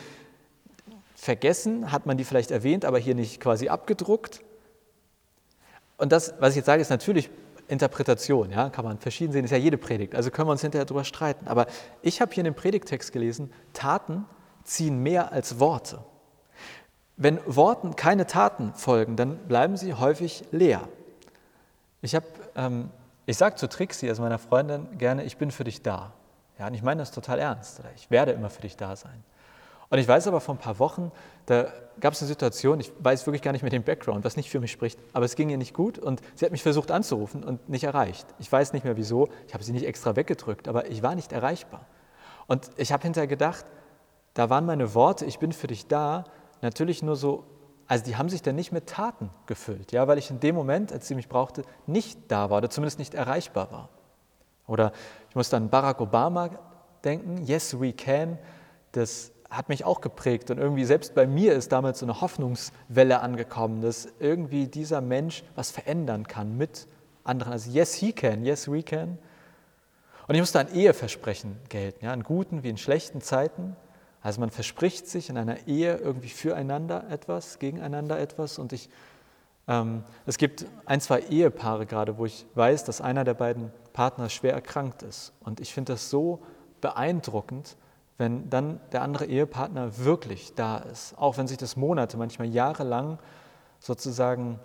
vergessen? 1.15 1.89
Hat 1.89 2.05
man 2.05 2.17
die 2.17 2.25
vielleicht 2.25 2.51
erwähnt, 2.51 2.83
aber 2.83 2.99
hier 2.99 3.15
nicht 3.15 3.39
quasi 3.39 3.69
abgedruckt? 3.69 4.41
Und 5.95 6.11
das, 6.11 6.33
was 6.39 6.49
ich 6.49 6.57
jetzt 6.57 6.65
sage, 6.65 6.81
ist 6.81 6.89
natürlich 6.89 7.29
Interpretation, 7.69 8.51
ja, 8.51 8.69
kann 8.69 8.83
man 8.83 8.99
verschieden 8.99 9.31
sehen, 9.31 9.45
ist 9.45 9.51
ja 9.51 9.57
jede 9.57 9.77
Predigt, 9.77 10.15
also 10.15 10.31
können 10.31 10.49
wir 10.49 10.51
uns 10.51 10.61
hinterher 10.61 10.85
darüber 10.85 11.05
streiten. 11.05 11.47
Aber 11.47 11.65
ich 12.01 12.19
habe 12.19 12.33
hier 12.33 12.41
in 12.41 12.45
dem 12.51 12.55
Predigtext 12.55 13.13
gelesen, 13.13 13.53
Taten 13.71 14.25
ziehen 14.65 15.01
mehr 15.01 15.31
als 15.31 15.61
Worte. 15.61 16.03
Wenn 17.15 17.39
Worten 17.45 17.95
keine 17.95 18.27
Taten 18.27 18.73
folgen, 18.73 19.15
dann 19.15 19.37
bleiben 19.47 19.77
sie 19.77 19.93
häufig 19.93 20.43
leer. 20.51 20.89
Ich 22.01 22.13
habe 22.13 22.25
ähm, 22.57 22.89
ich 23.25 23.37
sage 23.37 23.55
zu 23.55 23.67
Trixie, 23.67 24.09
also 24.09 24.21
meiner 24.21 24.39
Freundin, 24.39 24.97
gerne, 24.97 25.23
ich 25.23 25.37
bin 25.37 25.51
für 25.51 25.63
dich 25.63 25.81
da. 25.81 26.13
Ja, 26.59 26.67
und 26.67 26.73
ich 26.73 26.83
meine 26.83 27.01
das 27.01 27.11
total 27.11 27.39
ernst. 27.39 27.79
Oder 27.79 27.89
ich 27.95 28.09
werde 28.11 28.31
immer 28.31 28.49
für 28.49 28.61
dich 28.61 28.77
da 28.77 28.95
sein. 28.95 29.23
Und 29.89 29.99
ich 29.99 30.07
weiß 30.07 30.27
aber 30.27 30.41
vor 30.41 30.55
ein 30.55 30.59
paar 30.59 30.79
Wochen, 30.79 31.11
da 31.45 31.67
gab 31.99 32.13
es 32.13 32.21
eine 32.21 32.27
Situation, 32.27 32.79
ich 32.79 32.91
weiß 32.99 33.25
wirklich 33.27 33.41
gar 33.41 33.51
nicht 33.51 33.61
mehr 33.61 33.69
den 33.69 33.83
Background, 33.83 34.25
was 34.25 34.35
nicht 34.35 34.49
für 34.49 34.59
mich 34.59 34.71
spricht, 34.71 34.99
aber 35.13 35.25
es 35.25 35.35
ging 35.35 35.49
ihr 35.49 35.57
nicht 35.57 35.73
gut 35.73 35.99
und 35.99 36.21
sie 36.33 36.45
hat 36.45 36.51
mich 36.51 36.63
versucht 36.63 36.91
anzurufen 36.91 37.43
und 37.43 37.69
nicht 37.69 37.83
erreicht. 37.83 38.25
Ich 38.39 38.51
weiß 38.51 38.73
nicht 38.73 38.83
mehr 38.83 38.97
wieso, 38.97 39.29
ich 39.47 39.53
habe 39.53 39.63
sie 39.63 39.71
nicht 39.71 39.85
extra 39.85 40.15
weggedrückt, 40.15 40.67
aber 40.67 40.89
ich 40.89 41.03
war 41.03 41.15
nicht 41.15 41.31
erreichbar. 41.31 41.85
Und 42.47 42.69
ich 42.77 42.91
habe 42.91 43.03
hinterher 43.03 43.27
gedacht, 43.27 43.65
da 44.33 44.49
waren 44.49 44.65
meine 44.65 44.93
Worte, 44.95 45.25
ich 45.25 45.39
bin 45.39 45.53
für 45.53 45.67
dich 45.67 45.87
da, 45.87 46.25
natürlich 46.61 47.03
nur 47.03 47.15
so, 47.15 47.45
also 47.87 48.03
die 48.03 48.15
haben 48.15 48.29
sich 48.29 48.41
dann 48.41 48.55
nicht 48.55 48.71
mit 48.71 48.87
Taten 48.87 49.29
gefüllt, 49.45 49.91
ja, 49.91 50.07
weil 50.07 50.17
ich 50.17 50.31
in 50.31 50.39
dem 50.39 50.55
Moment, 50.55 50.91
als 50.91 51.07
sie 51.07 51.15
mich 51.15 51.29
brauchte, 51.29 51.63
nicht 51.85 52.19
da 52.29 52.49
war 52.49 52.57
oder 52.57 52.69
zumindest 52.69 52.99
nicht 52.99 53.13
erreichbar 53.13 53.71
war. 53.71 53.89
Oder 54.67 54.91
ich 55.29 55.35
muss 55.35 55.53
an 55.53 55.69
Barack 55.69 56.01
Obama 56.01 56.49
denken, 57.03 57.45
Yes, 57.45 57.79
we 57.79 57.93
can, 57.93 58.39
das 58.93 59.31
hat 59.49 59.69
mich 59.69 59.85
auch 59.85 60.01
geprägt 60.01 60.49
und 60.49 60.57
irgendwie 60.57 60.85
selbst 60.85 61.13
bei 61.13 61.27
mir 61.27 61.53
ist 61.53 61.71
damals 61.71 61.99
so 61.99 62.05
eine 62.05 62.19
Hoffnungswelle 62.21 63.21
angekommen, 63.21 63.81
dass 63.81 64.07
irgendwie 64.19 64.67
dieser 64.67 65.01
Mensch 65.01 65.43
was 65.55 65.71
verändern 65.71 66.27
kann 66.27 66.57
mit 66.57 66.87
anderen. 67.23 67.53
Also 67.53 67.69
yes, 67.71 67.93
he 67.93 68.11
can, 68.11 68.43
yes, 68.43 68.69
we 68.69 68.81
can. 68.81 69.19
Und 70.27 70.33
ich 70.33 70.41
musste 70.41 70.59
ein 70.59 70.73
Eheversprechen 70.73 71.57
gelten, 71.69 72.05
ja, 72.05 72.13
in 72.13 72.23
guten 72.23 72.63
wie 72.63 72.69
in 72.69 72.77
schlechten 72.77 73.21
Zeiten. 73.21 73.75
Also 74.25 74.39
man 74.39 74.49
verspricht 74.49 75.07
sich 75.07 75.29
in 75.29 75.37
einer 75.37 75.67
Ehe 75.67 75.97
irgendwie 75.97 76.29
füreinander 76.29 77.07
etwas, 77.11 77.59
gegeneinander 77.59 78.17
etwas. 78.17 78.57
Und 78.57 78.73
ich, 78.73 78.89
ähm, 79.67 80.03
es 80.25 80.39
gibt 80.39 80.65
ein, 80.87 80.99
zwei 80.99 81.19
Ehepaare 81.19 81.85
gerade, 81.85 82.17
wo 82.17 82.25
ich 82.25 82.47
weiß, 82.55 82.85
dass 82.85 83.01
einer 83.01 83.23
der 83.23 83.35
beiden 83.35 83.71
Partner 83.93 84.29
schwer 84.29 84.53
erkrankt 84.53 85.03
ist. 85.03 85.31
Und 85.41 85.59
ich 85.59 85.75
finde 85.75 85.93
das 85.93 86.09
so 86.09 86.41
beeindruckend, 86.81 87.77
wenn 88.17 88.49
dann 88.49 88.79
der 88.93 89.03
andere 89.03 89.27
Ehepartner 89.27 89.95
wirklich 89.99 90.55
da 90.55 90.79
ist, 90.79 91.15
auch 91.19 91.37
wenn 91.37 91.45
sich 91.45 91.57
das 91.57 91.75
Monate, 91.75 92.17
manchmal 92.17 92.47
jahrelang 92.47 93.19
sozusagen 93.79 94.59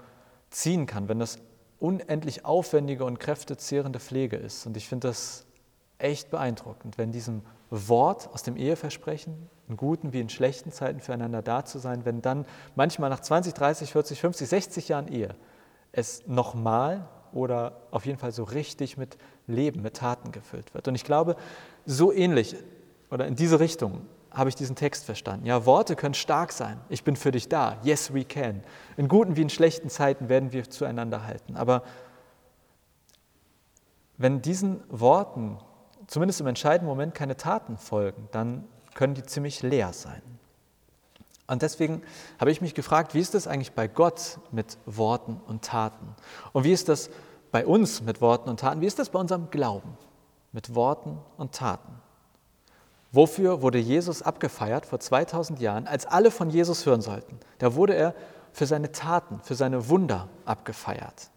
ziehen 0.48 0.86
kann, 0.86 1.10
wenn 1.10 1.18
das 1.18 1.38
unendlich 1.78 2.46
aufwendige 2.46 3.04
und 3.04 3.20
kräftezehrende 3.20 4.00
Pflege 4.00 4.36
ist. 4.36 4.64
Und 4.64 4.78
ich 4.78 4.88
finde 4.88 5.08
das 5.08 5.44
echt 5.98 6.30
beeindruckend, 6.30 6.96
wenn 6.96 7.12
diesem 7.12 7.42
Wort 7.70 8.28
aus 8.32 8.42
dem 8.42 8.56
Eheversprechen, 8.56 9.48
in 9.68 9.76
guten 9.76 10.12
wie 10.12 10.20
in 10.20 10.28
schlechten 10.28 10.72
Zeiten 10.72 11.00
füreinander 11.00 11.42
da 11.42 11.64
zu 11.64 11.78
sein, 11.78 12.04
wenn 12.04 12.20
dann 12.20 12.44
manchmal 12.74 13.10
nach 13.10 13.20
20, 13.20 13.54
30, 13.54 13.92
40, 13.92 14.20
50, 14.20 14.48
60 14.48 14.88
Jahren 14.88 15.08
Ehe 15.08 15.34
es 15.92 16.26
nochmal 16.26 17.08
oder 17.32 17.82
auf 17.90 18.06
jeden 18.06 18.18
Fall 18.18 18.32
so 18.32 18.44
richtig 18.44 18.96
mit 18.96 19.18
Leben, 19.46 19.82
mit 19.82 19.96
Taten 19.96 20.32
gefüllt 20.32 20.74
wird. 20.74 20.88
Und 20.88 20.94
ich 20.94 21.04
glaube, 21.04 21.36
so 21.86 22.12
ähnlich 22.12 22.56
oder 23.10 23.26
in 23.26 23.36
diese 23.36 23.60
Richtung 23.60 24.02
habe 24.30 24.48
ich 24.48 24.54
diesen 24.54 24.76
Text 24.76 25.04
verstanden. 25.04 25.46
Ja, 25.46 25.66
Worte 25.66 25.96
können 25.96 26.14
stark 26.14 26.52
sein. 26.52 26.80
Ich 26.88 27.02
bin 27.02 27.16
für 27.16 27.32
dich 27.32 27.48
da. 27.48 27.78
Yes, 27.82 28.14
we 28.14 28.24
can. 28.24 28.62
In 28.96 29.08
guten 29.08 29.36
wie 29.36 29.42
in 29.42 29.50
schlechten 29.50 29.90
Zeiten 29.90 30.28
werden 30.28 30.52
wir 30.52 30.70
zueinander 30.70 31.26
halten. 31.26 31.56
Aber 31.56 31.82
wenn 34.16 34.40
diesen 34.40 34.82
Worten 34.88 35.58
zumindest 36.10 36.40
im 36.40 36.48
entscheidenden 36.48 36.88
Moment 36.88 37.14
keine 37.14 37.36
Taten 37.36 37.78
folgen, 37.78 38.28
dann 38.32 38.64
können 38.94 39.14
die 39.14 39.22
ziemlich 39.22 39.62
leer 39.62 39.92
sein. 39.92 40.20
Und 41.46 41.62
deswegen 41.62 42.02
habe 42.38 42.50
ich 42.50 42.60
mich 42.60 42.74
gefragt, 42.74 43.14
wie 43.14 43.20
ist 43.20 43.34
das 43.34 43.46
eigentlich 43.46 43.72
bei 43.72 43.88
Gott 43.88 44.38
mit 44.50 44.76
Worten 44.86 45.40
und 45.46 45.62
Taten? 45.62 46.14
Und 46.52 46.64
wie 46.64 46.72
ist 46.72 46.88
das 46.88 47.10
bei 47.52 47.64
uns 47.64 48.02
mit 48.02 48.20
Worten 48.20 48.50
und 48.50 48.60
Taten? 48.60 48.80
Wie 48.80 48.86
ist 48.86 48.98
das 48.98 49.10
bei 49.10 49.18
unserem 49.18 49.50
Glauben 49.50 49.96
mit 50.52 50.74
Worten 50.74 51.18
und 51.38 51.52
Taten? 51.52 51.92
Wofür 53.12 53.62
wurde 53.62 53.78
Jesus 53.78 54.22
abgefeiert 54.22 54.86
vor 54.86 55.00
2000 55.00 55.60
Jahren, 55.60 55.86
als 55.86 56.06
alle 56.06 56.30
von 56.30 56.50
Jesus 56.50 56.86
hören 56.86 57.00
sollten? 57.00 57.38
Da 57.58 57.74
wurde 57.74 57.94
er 57.94 58.14
für 58.52 58.66
seine 58.66 58.92
Taten, 58.92 59.40
für 59.42 59.54
seine 59.54 59.88
Wunder 59.88 60.28
abgefeiert, 60.44 61.30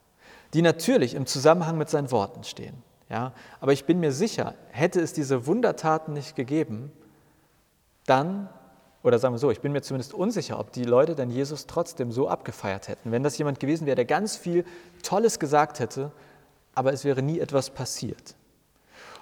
die 0.54 0.62
natürlich 0.62 1.14
im 1.16 1.26
Zusammenhang 1.26 1.78
mit 1.78 1.90
seinen 1.90 2.12
Worten 2.12 2.44
stehen. 2.44 2.84
Ja, 3.14 3.32
aber 3.60 3.74
ich 3.74 3.86
bin 3.86 4.00
mir 4.00 4.12
sicher, 4.12 4.56
hätte 4.72 5.00
es 5.00 5.14
diese 5.14 5.46
Wundertaten 5.46 6.14
nicht 6.14 6.36
gegeben, 6.36 6.92
dann, 8.08 8.50
oder 9.04 9.20
sagen 9.20 9.36
wir 9.36 9.38
so, 9.38 9.52
ich 9.52 9.62
bin 9.62 9.72
mir 9.72 9.84
zumindest 9.84 10.16
unsicher, 10.16 10.58
ob 10.58 10.72
die 10.72 10.84
Leute 10.84 11.14
dann 11.14 11.30
Jesus 11.30 11.68
trotzdem 11.68 12.12
so 12.12 12.28
abgefeiert 12.28 12.88
hätten. 12.88 13.12
Wenn 13.12 13.22
das 13.22 13.38
jemand 13.38 13.60
gewesen 13.60 13.86
wäre, 13.86 13.94
der 13.94 14.06
ganz 14.06 14.36
viel 14.36 14.66
Tolles 15.04 15.38
gesagt 15.38 15.80
hätte, 15.80 16.12
aber 16.74 16.92
es 16.92 17.06
wäre 17.06 17.22
nie 17.22 17.40
etwas 17.40 17.70
passiert. 17.70 18.34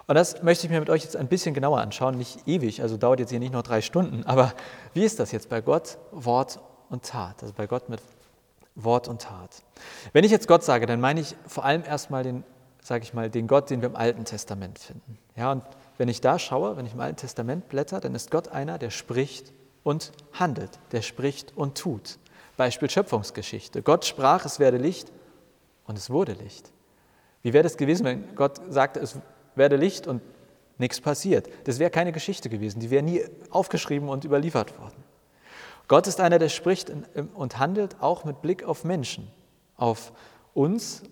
Und 0.08 0.16
das 0.16 0.42
möchte 0.42 0.68
ich 0.68 0.72
mir 0.72 0.80
mit 0.80 0.90
euch 0.90 1.04
jetzt 1.04 1.18
ein 1.18 1.28
bisschen 1.28 1.54
genauer 1.54 1.82
anschauen, 1.82 2.18
nicht 2.18 2.48
ewig, 2.48 2.82
also 2.82 2.96
dauert 2.96 3.20
jetzt 3.20 3.32
hier 3.32 3.40
nicht 3.40 3.52
noch 3.52 3.64
drei 3.64 3.82
Stunden, 3.82 4.24
aber 4.24 4.54
wie 4.94 5.04
ist 5.04 5.20
das 5.20 5.34
jetzt 5.34 5.50
bei 5.50 5.60
Gott, 5.60 5.98
Wort 6.14 6.62
und 6.90 7.04
Tat, 7.04 7.42
also 7.42 7.54
bei 7.54 7.68
Gott 7.68 7.90
mit 7.90 8.02
Wort 8.76 9.10
und 9.10 9.22
Tat? 9.24 9.64
Wenn 10.14 10.24
ich 10.24 10.32
jetzt 10.32 10.48
Gott 10.48 10.64
sage, 10.64 10.86
dann 10.86 11.02
meine 11.02 11.20
ich 11.20 11.36
vor 11.46 11.66
allem 11.66 11.84
erstmal 11.84 12.24
den, 12.24 12.46
sage 12.82 13.04
ich 13.04 13.14
mal, 13.14 13.30
den 13.30 13.48
Gott, 13.48 13.70
den 13.70 13.82
wir 13.82 13.90
im 13.90 13.96
Alten 13.96 14.26
Testament 14.26 14.80
finden. 14.80 15.18
Ja, 15.36 15.52
und 15.52 15.64
wenn 15.98 16.10
ich 16.10 16.22
da 16.22 16.40
schaue, 16.40 16.78
wenn 16.78 16.86
ich 16.86 16.94
im 16.94 17.00
Alten 17.00 17.18
Testament 17.18 17.70
blätter, 17.70 18.00
dann 18.00 18.16
ist 18.16 18.32
Gott 18.32 18.48
einer, 18.50 18.78
der 18.78 18.90
spricht 18.90 19.54
und 19.84 20.12
handelt, 20.34 20.80
der 20.92 21.02
spricht 21.02 21.56
und 21.56 21.78
tut. 21.78 22.18
Beispiel 22.58 22.90
Schöpfungsgeschichte. 22.90 23.82
Gott 23.82 24.06
sprach, 24.06 24.46
es 24.46 24.60
werde 24.60 24.78
Licht 24.78 25.12
und 25.86 25.98
es 25.98 26.10
wurde 26.10 26.34
Licht. 26.34 26.72
Wie 27.44 27.54
wäre 27.54 27.64
das 27.64 27.78
gewesen, 27.78 28.06
wenn 28.06 28.36
Gott 28.36 28.60
sagte, 28.70 29.00
es 29.00 29.18
werde 29.56 29.76
Licht 29.76 30.08
und 30.08 30.22
nichts 30.82 31.00
passiert. 31.00 31.48
Das 31.66 31.80
wäre 31.80 31.90
keine 31.90 32.12
Geschichte 32.12 32.50
gewesen, 32.50 32.82
die 32.82 32.90
wäre 32.90 33.04
nie 33.04 33.24
aufgeschrieben 33.50 34.10
und 34.10 34.26
überliefert 34.26 34.78
worden. 34.80 35.04
Gott 35.88 36.08
ist 36.08 36.20
einer, 36.20 36.40
der 36.40 36.50
spricht 36.50 36.92
und 37.36 37.60
handelt 37.60 38.02
auch 38.02 38.26
mit 38.26 38.42
Blick 38.42 38.64
auf 38.64 38.84
Menschen, 38.84 39.30
auf 39.78 40.12
uns 40.54 41.04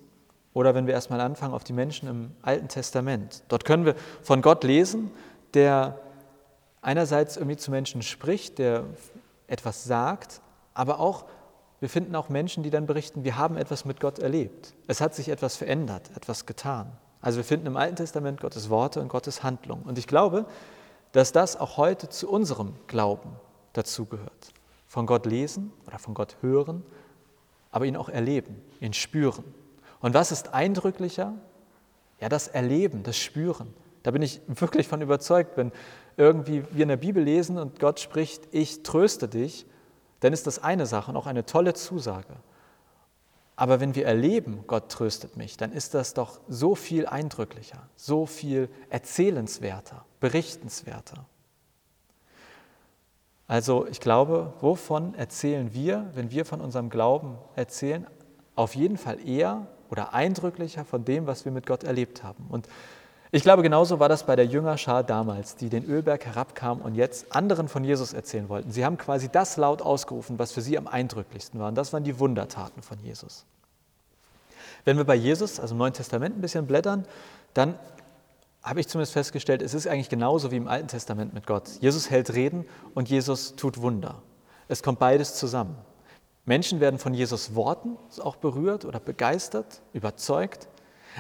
oder 0.60 0.75
wenn 0.75 0.88
wir 0.88 0.94
erstmal 0.94 1.22
anfangen, 1.22 1.54
auf 1.54 1.63
die 1.63 1.72
Menschen 1.72 2.10
im 2.10 2.32
Alten 2.42 2.68
Testament. 2.68 3.44
Dort 3.48 3.63
können 3.63 3.86
wir 3.86 3.96
von 4.22 4.42
Gott 4.42 4.66
lesen, 4.66 5.10
der 5.54 5.98
einerseits 6.82 7.38
irgendwie 7.38 7.56
zu 7.56 7.72
Menschen 7.72 8.01
spricht, 8.01 8.60
der 8.60 8.84
etwas 9.48 9.86
sagt, 9.86 10.42
aber 10.74 11.00
auch 11.00 11.25
wir 11.80 11.88
finden 11.88 12.13
auch 12.18 12.28
Menschen, 12.28 12.62
die 12.62 12.72
dann 12.72 12.86
berichten, 12.86 13.24
wir 13.24 13.38
haben 13.38 13.56
etwas 13.56 13.86
mit 13.86 14.01
Gott 14.01 14.20
erlebt. 14.20 14.74
Es 14.88 15.00
hat 15.00 15.16
sich 15.16 15.30
etwas 15.30 15.56
verändert, 15.56 16.12
etwas 16.13 16.46
getan. 16.46 16.92
Also 17.22 17.38
wir 17.38 17.46
finden 17.46 17.68
im 17.68 17.78
Alten 17.78 17.96
Testament 17.96 18.42
Gottes 18.42 18.70
Worte 18.70 19.00
und 19.00 19.08
Gottes 19.08 19.44
Handlung. 19.44 19.84
Und 19.84 19.98
ich 19.98 20.08
glaube, 20.08 20.46
dass 21.13 21.32
das 21.32 21.58
auch 21.58 21.78
heute 21.78 22.10
zu 22.10 22.30
unserem 22.30 22.74
Glauben 22.88 23.32
dazugehört. 23.72 24.51
Von 24.88 25.06
Gott 25.06 25.25
lesen 25.25 25.72
oder 25.88 26.00
von 26.00 26.13
Gott 26.13 26.36
hören, 26.42 26.84
aber 27.72 27.86
ihn 27.86 27.96
auch 27.96 28.10
erleben, 28.10 28.62
ihn 28.82 28.92
spüren. 28.92 29.46
Und 30.01 30.13
was 30.13 30.32
ist 30.32 30.53
eindrücklicher? 30.53 31.34
Ja, 32.20 32.29
das 32.29 32.48
Erleben, 32.48 33.03
das 33.03 33.18
Spüren. 33.18 33.74
Da 34.03 34.12
bin 34.12 34.22
ich 34.22 34.41
wirklich 34.48 34.88
von 34.88 35.01
überzeugt, 35.01 35.58
wenn 35.58 35.72
irgendwie 36.18 36.63
wir 36.72 36.84
in 36.84 36.89
der 36.89 36.98
Bibel 36.98 37.24
lesen 37.24 37.58
und 37.58 37.79
Gott 37.79 38.00
spricht, 38.00 38.48
ich 38.51 38.84
tröste 38.84 39.27
dich, 39.27 39.65
dann 40.20 40.34
ist 40.34 40.48
das 40.48 40.60
eine 40.60 40.86
Sache 40.86 41.12
und 41.12 41.18
auch 41.18 41.27
eine 41.27 41.46
tolle 41.46 41.74
Zusage. 41.74 42.36
Aber 43.56 43.82
wenn 43.82 43.94
wir 43.94 44.06
erleben, 44.06 44.63
Gott 44.68 44.89
tröstet 44.89 45.36
mich, 45.36 45.58
dann 45.58 45.74
ist 45.74 45.94
das 45.94 46.13
doch 46.13 46.39
so 46.48 46.75
viel 46.75 47.06
eindrücklicher, 47.08 47.89
so 47.98 48.25
viel 48.25 48.70
erzählenswerter, 48.89 50.06
berichtenswerter. 50.22 51.25
Also 53.48 53.86
ich 53.88 54.00
glaube, 54.00 54.53
wovon 54.62 55.13
erzählen 55.15 55.74
wir, 55.74 56.10
wenn 56.13 56.32
wir 56.32 56.46
von 56.46 56.62
unserem 56.62 56.89
Glauben 56.89 57.38
erzählen? 57.56 58.08
Auf 58.56 58.75
jeden 58.75 58.98
Fall 58.98 59.25
eher 59.27 59.68
oder 59.89 60.13
eindrücklicher 60.13 60.86
von 60.86 61.05
dem, 61.05 61.27
was 61.27 61.46
wir 61.46 61.51
mit 61.51 61.65
Gott 61.65 61.84
erlebt 61.84 62.24
haben. 62.24 62.46
Und 62.50 62.67
ich 63.31 63.43
glaube, 63.43 63.62
genauso 63.62 64.00
war 64.00 64.10
das 64.10 64.25
bei 64.25 64.36
der 64.36 64.46
Jüngerschar 64.46 65.03
damals, 65.03 65.55
die 65.55 65.69
den 65.69 65.86
Ölberg 65.86 66.25
herabkamen 66.25 66.84
und 66.84 66.96
jetzt 66.96 67.36
anderen 67.36 67.67
von 67.67 67.84
Jesus 67.84 68.12
erzählen 68.12 68.50
wollten. 68.50 68.72
Sie 68.72 68.84
haben 68.84 68.98
quasi 68.98 69.29
das 69.29 69.55
laut 69.58 69.84
ausgerufen, 69.84 70.39
was 70.39 70.51
für 70.51 70.62
sie 70.62 70.77
am 70.79 70.88
eindrücklichsten 70.88 71.60
war. 71.60 71.67
Und 71.67 71.75
das 71.75 71.93
waren 71.93 72.03
die 72.03 72.17
Wundertaten 72.17 72.81
von 72.81 72.98
Jesus. 73.00 73.46
Wenn 74.84 74.98
wir 74.98 75.03
bei 75.03 75.15
Jesus, 75.15 75.60
also 75.60 75.75
im 75.75 75.77
Neuen 75.77 75.93
Testament, 75.93 76.38
ein 76.38 76.41
bisschen 76.41 76.65
blättern, 76.65 77.05
dann 77.53 77.75
habe 78.63 78.79
ich 78.79 78.88
zumindest 78.88 79.13
festgestellt, 79.13 79.62
es 79.62 79.75
ist 79.75 79.88
eigentlich 79.88 80.10
genauso 80.10 80.51
wie 80.51 80.58
im 80.58 80.67
Alten 80.67 80.88
Testament 80.88 81.34
mit 81.34 81.46
Gott. 81.46 81.69
Jesus 81.81 82.10
hält 82.10 82.34
Reden 82.34 82.65
und 82.96 83.10
Jesus 83.10 83.55
tut 83.55 83.81
Wunder. 83.81 84.24
Es 84.67 84.81
kommt 84.81 84.98
beides 84.98 85.36
zusammen. 85.36 85.75
Menschen 86.46 86.79
werden 86.79 87.00
von 87.00 87.13
Jesus 87.13 87.55
Worten 87.55 87.98
auch 88.24 88.36
berührt 88.36 88.86
oder 88.86 89.00
begeistert, 89.00 89.81
überzeugt, 89.93 90.67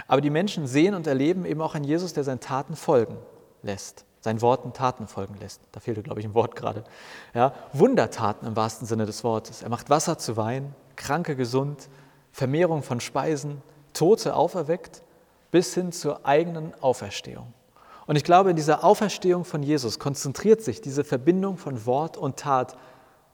aber 0.07 0.21
die 0.21 0.29
Menschen 0.29 0.67
sehen 0.67 0.95
und 0.95 1.07
erleben 1.07 1.45
eben 1.45 1.61
auch 1.61 1.75
einen 1.75 1.85
Jesus, 1.85 2.13
der 2.13 2.23
seinen 2.23 2.39
Taten 2.39 2.75
folgen 2.75 3.17
lässt, 3.61 4.05
seinen 4.21 4.41
Worten 4.41 4.73
Taten 4.73 5.07
folgen 5.07 5.35
lässt. 5.39 5.61
Da 5.71 5.79
fehlte, 5.79 6.01
glaube 6.01 6.19
ich, 6.19 6.25
ein 6.25 6.33
Wort 6.33 6.55
gerade. 6.55 6.83
Ja, 7.33 7.53
Wundertaten 7.73 8.47
im 8.47 8.55
wahrsten 8.55 8.87
Sinne 8.87 9.05
des 9.05 9.23
Wortes. 9.23 9.61
Er 9.61 9.69
macht 9.69 9.89
Wasser 9.89 10.17
zu 10.17 10.37
Wein, 10.37 10.73
Kranke 10.95 11.35
gesund, 11.35 11.89
Vermehrung 12.31 12.83
von 12.83 12.99
Speisen, 12.99 13.61
Tote 13.93 14.35
auferweckt, 14.35 15.01
bis 15.51 15.73
hin 15.73 15.91
zur 15.91 16.25
eigenen 16.25 16.73
Auferstehung. 16.81 17.53
Und 18.05 18.15
ich 18.15 18.23
glaube, 18.23 18.49
in 18.49 18.55
dieser 18.55 18.83
Auferstehung 18.83 19.45
von 19.45 19.61
Jesus 19.61 19.99
konzentriert 19.99 20.61
sich 20.61 20.81
diese 20.81 21.03
Verbindung 21.03 21.57
von 21.57 21.85
Wort 21.85 22.17
und 22.17 22.37
Tat. 22.37 22.75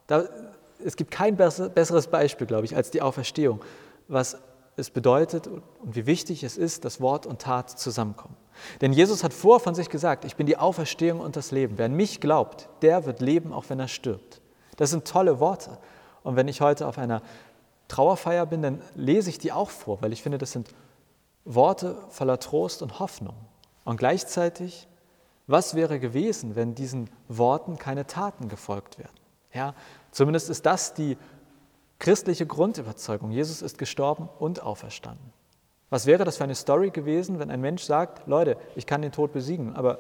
Da, 0.08 0.26
es 0.84 0.96
gibt 0.96 1.12
kein 1.12 1.36
besseres 1.36 2.08
Beispiel, 2.08 2.48
glaube 2.48 2.66
ich, 2.66 2.76
als 2.76 2.92
die 2.92 3.02
Auferstehung, 3.02 3.62
was 4.08 4.38
es 4.78 4.90
bedeutet 4.90 5.48
und 5.48 5.96
wie 5.96 6.06
wichtig 6.06 6.44
es 6.44 6.58
ist, 6.58 6.86
dass 6.86 7.00
Wort 7.00 7.26
und 7.26 7.42
Tat 7.42 7.70
zusammenkommen. 7.70 8.36
Denn 8.82 8.94
Jesus 8.94 9.24
hat 9.24 9.34
vor 9.34 9.60
von 9.60 9.76
sich 9.76 9.90
gesagt, 9.90 10.26
ich 10.26 10.36
bin 10.36 10.46
die 10.46 10.58
Auferstehung 10.58 11.20
und 11.20 11.36
das 11.36 11.52
Leben. 11.52 11.78
Wer 11.78 11.86
an 11.86 11.94
mich 11.94 12.22
glaubt, 12.22 12.70
der 12.82 13.06
wird 13.06 13.22
leben, 13.22 13.54
auch 13.54 13.66
wenn 13.70 13.80
er 13.80 13.88
stirbt. 13.88 14.42
Das 14.78 14.92
sind 14.92 15.06
tolle 15.06 15.40
Worte. 15.40 15.78
Und 16.24 16.36
wenn 16.36 16.48
ich 16.48 16.62
heute 16.62 16.88
auf 16.88 16.98
einer 16.98 17.22
Trauerfeier 17.88 18.46
bin, 18.46 18.62
dann 18.62 18.82
lese 18.96 19.30
ich 19.30 19.38
die 19.38 19.52
auch 19.52 19.70
vor, 19.70 20.02
weil 20.02 20.14
ich 20.14 20.24
finde, 20.24 20.38
das 20.38 20.52
sind 20.52 20.70
Worte 21.46 21.98
voller 22.10 22.40
Trost 22.40 22.82
und 22.82 23.00
Hoffnung. 23.00 23.36
Und 23.84 23.98
gleichzeitig, 23.98 24.88
was 25.48 25.76
wäre 25.76 26.00
gewesen, 26.00 26.56
wenn 26.56 26.74
diesen 26.74 27.10
Worten 27.28 27.78
keine 27.78 28.08
Taten 28.08 28.50
gefolgt 28.50 28.98
wären? 28.98 29.12
Ja, 29.56 29.74
zumindest 30.12 30.50
ist 30.50 30.66
das 30.66 30.94
die 30.94 31.18
christliche 31.98 32.46
Grundüberzeugung. 32.46 33.32
Jesus 33.32 33.62
ist 33.62 33.78
gestorben 33.78 34.30
und 34.38 34.62
auferstanden. 34.62 35.34
Was 35.90 36.06
wäre 36.06 36.26
das 36.26 36.38
für 36.38 36.44
eine 36.44 36.56
Story 36.56 36.90
gewesen, 36.90 37.40
wenn 37.40 37.50
ein 37.50 37.62
Mensch 37.62 37.84
sagt, 37.84 38.28
Leute, 38.28 38.58
ich 38.76 38.86
kann 38.86 39.02
den 39.02 39.14
Tod 39.14 39.32
besiegen, 39.32 39.76
aber 39.76 40.00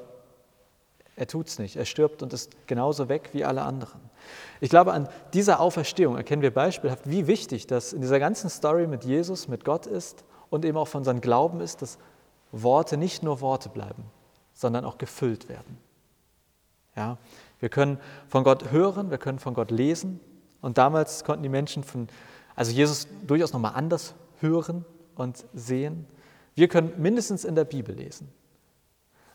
er 1.15 1.27
tut 1.27 1.47
es 1.47 1.59
nicht. 1.59 1.77
Er 1.77 1.85
stirbt 1.85 2.21
und 2.21 2.33
ist 2.33 2.67
genauso 2.67 3.07
weg 3.07 3.29
wie 3.31 3.45
alle 3.45 3.61
anderen. 3.61 4.01
Ich 4.59 4.69
glaube, 4.69 4.91
an 4.91 5.07
dieser 5.33 5.61
Auferstehung 5.61 6.17
erkennen 6.17 6.41
wir 6.41 6.53
beispielhaft, 6.53 7.09
wie 7.09 7.27
wichtig 7.27 7.67
das 7.67 7.93
in 7.93 8.01
dieser 8.01 8.19
ganzen 8.19 8.49
Story 8.49 8.87
mit 8.87 9.05
Jesus, 9.05 9.47
mit 9.47 9.63
Gott 9.63 9.85
ist 9.85 10.25
und 10.49 10.65
eben 10.65 10.77
auch 10.77 10.89
von 10.89 11.05
seinem 11.05 11.21
Glauben 11.21 11.61
ist, 11.61 11.81
dass 11.81 11.97
Worte 12.51 12.97
nicht 12.97 13.23
nur 13.23 13.39
Worte 13.39 13.69
bleiben, 13.69 14.03
sondern 14.53 14.83
auch 14.83 14.97
gefüllt 14.97 15.47
werden. 15.47 15.77
Ja, 16.97 17.17
wir 17.59 17.69
können 17.69 17.99
von 18.27 18.43
Gott 18.43 18.71
hören, 18.71 19.11
wir 19.11 19.17
können 19.17 19.39
von 19.39 19.53
Gott 19.53 19.71
lesen 19.71 20.19
und 20.61 20.77
damals 20.77 21.23
konnten 21.23 21.43
die 21.43 21.49
Menschen 21.49 21.83
von, 21.83 22.07
also 22.55 22.71
Jesus 22.71 23.07
durchaus 23.25 23.53
nochmal 23.53 23.73
anders 23.75 24.13
hören 24.39 24.85
und 25.15 25.45
sehen. 25.53 26.07
Wir 26.55 26.67
können 26.67 26.93
mindestens 26.97 27.45
in 27.45 27.55
der 27.55 27.65
Bibel 27.65 27.95
lesen. 27.95 28.29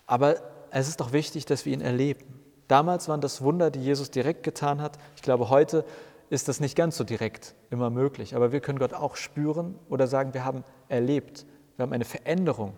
Aber 0.07 0.37
es 0.71 0.89
ist 0.89 1.01
doch 1.01 1.13
wichtig, 1.13 1.47
dass 1.47 1.67
wir 1.67 1.73
ihn 1.73 1.81
erleben. 1.81 2.25
Damals 2.69 3.09
waren 3.09 3.21
das 3.21 3.43
Wunder, 3.43 3.71
die 3.71 3.83
Jesus 3.83 4.11
direkt 4.11 4.43
getan 4.43 4.81
hat. 4.81 4.99
Ich 5.17 5.23
glaube, 5.23 5.51
heute 5.51 5.85
ist 6.31 6.49
das 6.49 6.61
nicht 6.61 6.77
ganz 6.77 6.97
so 6.97 7.05
direkt 7.05 7.55
immer 7.71 7.91
möglich. 7.91 8.37
Aber 8.37 8.53
wir 8.53 8.61
können 8.61 8.79
Gott 8.79 8.95
auch 8.95 9.17
spüren 9.17 9.75
oder 9.89 10.07
sagen, 10.07 10.33
wir 10.35 10.45
haben 10.45 10.65
erlebt. 10.89 11.45
Wir 11.77 11.83
haben 11.83 11.93
eine 11.93 12.05
Veränderung 12.05 12.75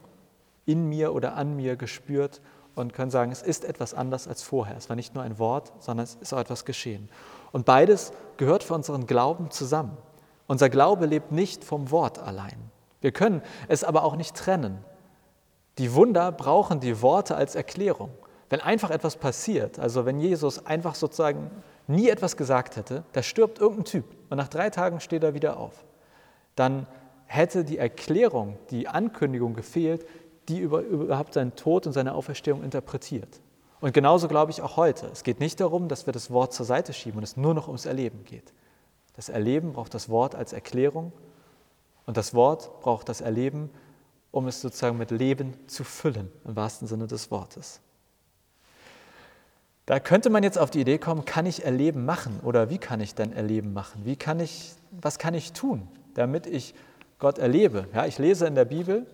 in 0.65 0.89
mir 0.89 1.15
oder 1.15 1.37
an 1.37 1.57
mir 1.57 1.77
gespürt 1.77 2.41
und 2.75 2.93
können 2.95 3.11
sagen, 3.11 3.33
es 3.33 3.43
ist 3.43 3.65
etwas 3.65 3.95
anders 3.95 4.29
als 4.29 4.43
vorher. 4.43 4.77
Es 4.77 4.89
war 4.89 4.97
nicht 4.97 5.15
nur 5.15 5.23
ein 5.23 5.39
Wort, 5.39 5.73
sondern 5.79 6.05
es 6.05 6.15
ist 6.17 6.33
auch 6.33 6.39
etwas 6.39 6.65
geschehen. 6.65 7.09
Und 7.53 7.67
beides 7.67 8.13
gehört 8.37 8.63
für 8.63 8.75
unseren 8.75 9.07
Glauben 9.07 9.51
zusammen. 9.51 9.97
Unser 10.47 10.71
Glaube 10.71 11.07
lebt 11.07 11.33
nicht 11.33 11.65
vom 11.65 11.91
Wort 11.91 12.19
allein. 12.19 12.71
Wir 13.01 13.13
können 13.13 13.43
es 13.69 13.85
aber 13.85 14.05
auch 14.05 14.17
nicht 14.17 14.37
trennen. 14.37 14.85
Die 15.79 15.95
Wunder 15.95 16.33
brauchen 16.33 16.81
die 16.81 17.03
Worte 17.03 17.35
als 17.37 17.55
Erklärung. 17.55 18.11
Wenn 18.51 18.61
einfach 18.61 18.91
etwas 18.91 19.17
passiert, 19.17 19.79
also 19.79 20.05
wenn 20.05 20.21
Jesus 20.21 20.67
einfach 20.67 20.95
sozusagen 20.95 21.51
nie 21.87 22.09
etwas 22.09 22.37
gesagt 22.37 22.77
hätte, 22.77 23.03
da 23.13 23.23
stirbt 23.23 23.59
irgendein 23.59 23.87
Typ 23.87 24.05
und 24.29 24.37
nach 24.37 24.49
drei 24.49 24.71
Tagen 24.71 25.01
steht 25.01 25.25
er 25.25 25.35
wieder 25.35 25.57
auf, 25.57 25.85
dann 26.55 26.87
hätte 27.25 27.65
die 27.65 27.79
Erklärung, 27.79 28.59
die 28.71 28.89
Ankündigung 28.89 29.55
gefehlt, 29.55 30.07
die 30.49 30.59
überhaupt 30.61 31.35
seinen 31.35 31.55
Tod 31.55 31.87
und 31.87 31.93
seine 31.93 32.15
Auferstehung 32.15 32.63
interpretiert. 32.63 33.41
Und 33.81 33.95
genauso 33.95 34.29
glaube 34.29 34.51
ich 34.51 34.63
auch 34.63 34.77
heute. 34.77 35.09
Es 35.13 35.25
geht 35.25 35.41
nicht 35.41 35.61
darum, 35.61 35.89
dass 35.89 36.07
wir 36.07 36.13
das 36.13 36.31
Wort 36.31 36.53
zur 36.53 36.67
Seite 36.67 36.93
schieben 36.93 37.19
und 37.19 37.25
es 37.25 37.37
nur 37.37 37.55
noch 37.55 37.67
ums 37.67 37.87
Erleben 37.87 38.25
geht. 38.25 38.53
Das 39.15 39.29
Erleben 39.29 39.73
braucht 39.73 39.95
das 39.95 40.09
Wort 40.09 40.35
als 40.35 40.53
Erklärung 40.53 41.13
und 42.07 42.17
das 42.17 42.35
Wort 42.35 42.81
braucht 42.81 43.09
das 43.09 43.21
Erleben 43.21 43.71
um 44.33 44.49
es 44.49 44.61
sozusagen 44.61 44.99
mit 44.99 45.13
Leben 45.13 45.55
zu 45.69 45.85
füllen, 45.85 46.33
im 46.45 46.57
wahrsten 46.57 46.89
Sinne 46.89 47.07
des 47.07 47.31
Wortes. 47.31 47.81
Da 49.87 50.01
könnte 50.01 50.31
man 50.31 50.43
jetzt 50.43 50.59
auf 50.59 50.71
die 50.71 50.81
Idee 50.81 50.99
kommen, 50.99 51.25
kann 51.25 51.45
ich 51.45 51.65
Erleben 51.65 52.05
machen 52.05 52.41
oder 52.43 52.71
wie 52.71 52.79
kann 52.79 53.01
ich 53.01 53.15
denn 53.15 53.33
Erleben 53.33 53.73
machen? 53.73 54.05
Wie 54.05 54.17
kann 54.17 54.41
ich, 54.41 54.73
was 54.91 55.19
kann 55.19 55.35
ich 55.35 55.53
tun, 55.53 55.87
damit 56.15 56.47
ich 56.47 56.75
Gott 57.19 57.39
erlebe? 57.39 57.87
Ja, 57.93 58.07
ich 58.07 58.19
lese 58.19 58.47
in 58.47 58.55
der 58.55 58.65
Bibel, 58.65 59.07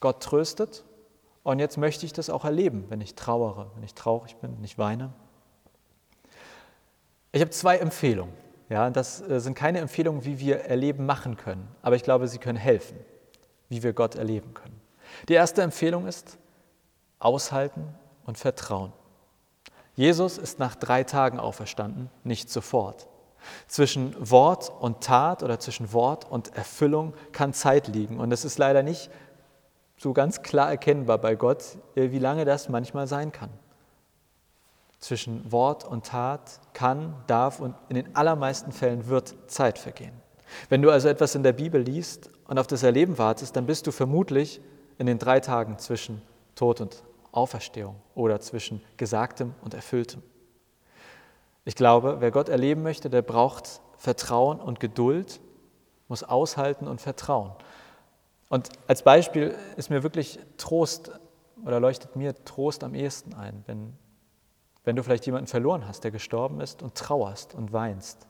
Gott 0.00 0.22
tröstet 0.22 0.84
und 1.42 1.58
jetzt 1.58 1.76
möchte 1.76 2.06
ich 2.06 2.12
das 2.12 2.30
auch 2.30 2.44
erleben, 2.44 2.86
wenn 2.88 3.00
ich 3.00 3.14
trauere, 3.14 3.70
wenn 3.74 3.84
ich 3.84 3.94
traurig 3.94 4.36
bin, 4.36 4.56
wenn 4.56 4.64
ich 4.64 4.78
weine. 4.78 5.12
Ich 7.32 7.40
habe 7.40 7.50
zwei 7.50 7.78
Empfehlungen. 7.78 8.34
Ja, 8.68 8.90
das 8.90 9.20
äh, 9.20 9.40
sind 9.40 9.54
keine 9.54 9.80
Empfehlungen, 9.80 10.24
wie 10.24 10.38
wir 10.38 10.60
Erleben 10.60 11.06
machen 11.06 11.36
können, 11.36 11.68
aber 11.82 11.96
ich 11.96 12.02
glaube, 12.02 12.28
sie 12.28 12.38
können 12.38 12.58
helfen 12.58 12.96
wie 13.70 13.82
wir 13.82 13.94
Gott 13.94 14.16
erleben 14.16 14.52
können. 14.52 14.78
Die 15.28 15.32
erste 15.32 15.62
Empfehlung 15.62 16.06
ist 16.06 16.36
aushalten 17.18 17.94
und 18.26 18.36
vertrauen. 18.36 18.92
Jesus 19.94 20.36
ist 20.36 20.58
nach 20.58 20.74
drei 20.74 21.04
Tagen 21.04 21.40
auferstanden, 21.40 22.10
nicht 22.24 22.50
sofort. 22.50 23.06
Zwischen 23.66 24.14
Wort 24.18 24.70
und 24.80 25.02
Tat 25.02 25.42
oder 25.42 25.58
zwischen 25.58 25.92
Wort 25.92 26.30
und 26.30 26.54
Erfüllung 26.54 27.14
kann 27.32 27.54
Zeit 27.54 27.88
liegen. 27.88 28.20
Und 28.20 28.32
es 28.32 28.44
ist 28.44 28.58
leider 28.58 28.82
nicht 28.82 29.10
so 30.00 30.14
ganz 30.14 30.40
klar 30.40 30.70
erkennbar 30.70 31.18
bei 31.18 31.34
Gott, 31.34 31.76
wie 31.94 32.18
lange 32.18 32.46
das 32.46 32.70
manchmal 32.70 33.06
sein 33.06 33.32
kann. 33.32 33.50
Zwischen 34.98 35.52
Wort 35.52 35.84
und 35.84 36.06
Tat 36.06 36.58
kann, 36.72 37.14
darf 37.26 37.60
und 37.60 37.74
in 37.90 37.96
den 37.96 38.16
allermeisten 38.16 38.72
Fällen 38.72 39.08
wird 39.08 39.34
Zeit 39.46 39.78
vergehen. 39.78 40.14
Wenn 40.70 40.80
du 40.80 40.90
also 40.90 41.08
etwas 41.08 41.34
in 41.34 41.42
der 41.42 41.52
Bibel 41.52 41.82
liest 41.82 42.30
und 42.48 42.58
auf 42.58 42.66
das 42.66 42.82
Erleben 42.82 43.18
wartest, 43.18 43.56
dann 43.56 43.66
bist 43.66 43.86
du 43.86 43.92
vermutlich 43.92 44.62
in 44.96 45.04
den 45.04 45.18
drei 45.18 45.38
Tagen 45.38 45.76
zwischen 45.78 46.22
Tod 46.54 46.80
und 46.80 47.02
Auferstehung 47.30 47.96
oder 48.14 48.40
zwischen 48.40 48.82
Gesagtem 48.96 49.54
und 49.60 49.74
Erfülltem. 49.74 50.22
Ich 51.66 51.74
glaube, 51.74 52.16
wer 52.20 52.30
Gott 52.30 52.48
erleben 52.48 52.82
möchte, 52.82 53.10
der 53.10 53.22
braucht 53.22 53.82
Vertrauen 53.98 54.60
und 54.60 54.80
Geduld, 54.80 55.40
muss 56.08 56.24
aushalten 56.24 56.88
und 56.88 57.02
vertrauen. 57.02 57.52
Und 58.50 58.68
als 58.88 59.02
Beispiel 59.02 59.54
ist 59.76 59.90
mir 59.90 60.02
wirklich 60.02 60.40
Trost 60.58 61.12
oder 61.64 61.78
leuchtet 61.78 62.16
mir 62.16 62.34
Trost 62.44 62.82
am 62.82 62.94
ehesten 62.94 63.32
ein, 63.32 63.62
wenn, 63.66 63.96
wenn 64.82 64.96
du 64.96 65.04
vielleicht 65.04 65.24
jemanden 65.24 65.46
verloren 65.46 65.86
hast, 65.86 66.02
der 66.02 66.10
gestorben 66.10 66.60
ist 66.60 66.82
und 66.82 66.96
trauerst 66.96 67.54
und 67.54 67.72
weinst. 67.72 68.26